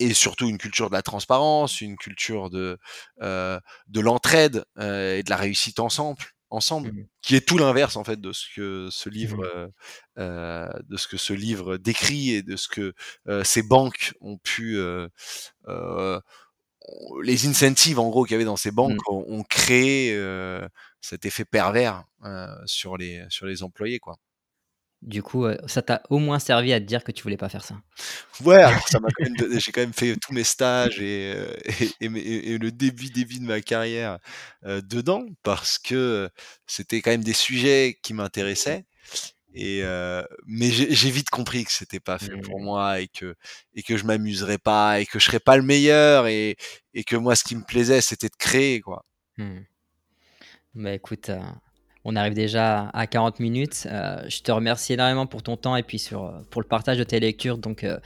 [0.00, 2.78] Et surtout une culture de la transparence, une culture de
[3.20, 8.20] de l'entraide et de la réussite ensemble ensemble, mmh qui est tout l'inverse en fait
[8.20, 12.56] de ce que ce livre, mmh euh, de ce que ce livre décrit et de
[12.56, 12.94] ce que
[13.44, 14.78] ces banques ont pu,
[17.22, 19.14] les incentives en gros qu'il y avait dans ces banques mmh.
[19.14, 20.18] ont, créé
[21.00, 22.04] cet effet pervers
[22.66, 24.16] sur les sur les employés quoi.
[25.02, 27.48] Du coup, euh, ça t'a au moins servi à te dire que tu voulais pas
[27.48, 27.74] faire ça.
[28.40, 31.56] Ouais, alors ça m'a quand même j'ai quand même fait tous mes stages et, euh,
[32.00, 34.18] et, et, le début, début de ma carrière
[34.64, 36.30] euh, dedans parce que
[36.66, 38.84] c'était quand même des sujets qui m'intéressaient.
[39.54, 39.82] Et
[40.46, 42.64] mais j'ai vite compris que c'était pas fait pour mmh.
[42.64, 43.34] moi et que
[43.74, 46.56] et que je m'amuserais pas et que je serais pas le meilleur et
[46.94, 49.04] et que moi ce qui me plaisait c'était de créer quoi.
[49.36, 49.58] Mmh.
[50.74, 51.30] Bah écoute,
[52.04, 53.86] on arrive déjà à 40 minutes.
[53.90, 56.98] Euh, je te remercie énormément pour ton temps et puis sur, euh, pour le partage
[56.98, 57.58] de tes lectures.
[57.58, 57.98] Donc, euh,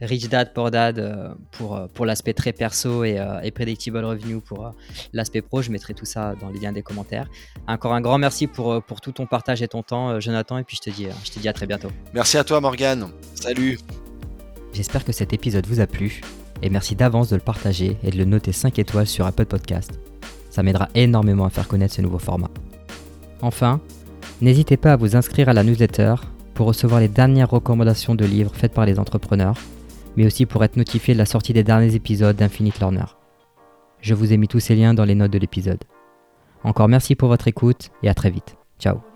[0.00, 4.74] Rich Dad, Poor Dad pour, pour l'aspect très perso et, et, Predictable Revenue pour
[5.12, 5.62] l'aspect pro.
[5.62, 7.28] Je mettrai tout ça dans les liens des commentaires.
[7.68, 10.58] Encore un grand merci pour, pour tout ton partage et ton temps, Jonathan.
[10.58, 11.88] Et puis, je te dis, je te dis à très bientôt.
[12.14, 13.08] Merci à toi, Morgan.
[13.34, 13.78] Salut.
[14.72, 16.22] J'espère que cet épisode vous a plu.
[16.62, 20.00] Et merci d'avance de le partager et de le noter 5 étoiles sur Apple Podcast.
[20.50, 22.50] Ça m'aidera énormément à faire connaître ce nouveau format.
[23.42, 23.80] Enfin,
[24.40, 26.14] n'hésitez pas à vous inscrire à la newsletter
[26.54, 29.56] pour recevoir les dernières recommandations de livres faites par les entrepreneurs,
[30.16, 33.04] mais aussi pour être notifié de la sortie des derniers épisodes d'Infinite Learner.
[34.00, 35.82] Je vous ai mis tous ces liens dans les notes de l'épisode.
[36.64, 38.56] Encore merci pour votre écoute et à très vite.
[38.78, 39.11] Ciao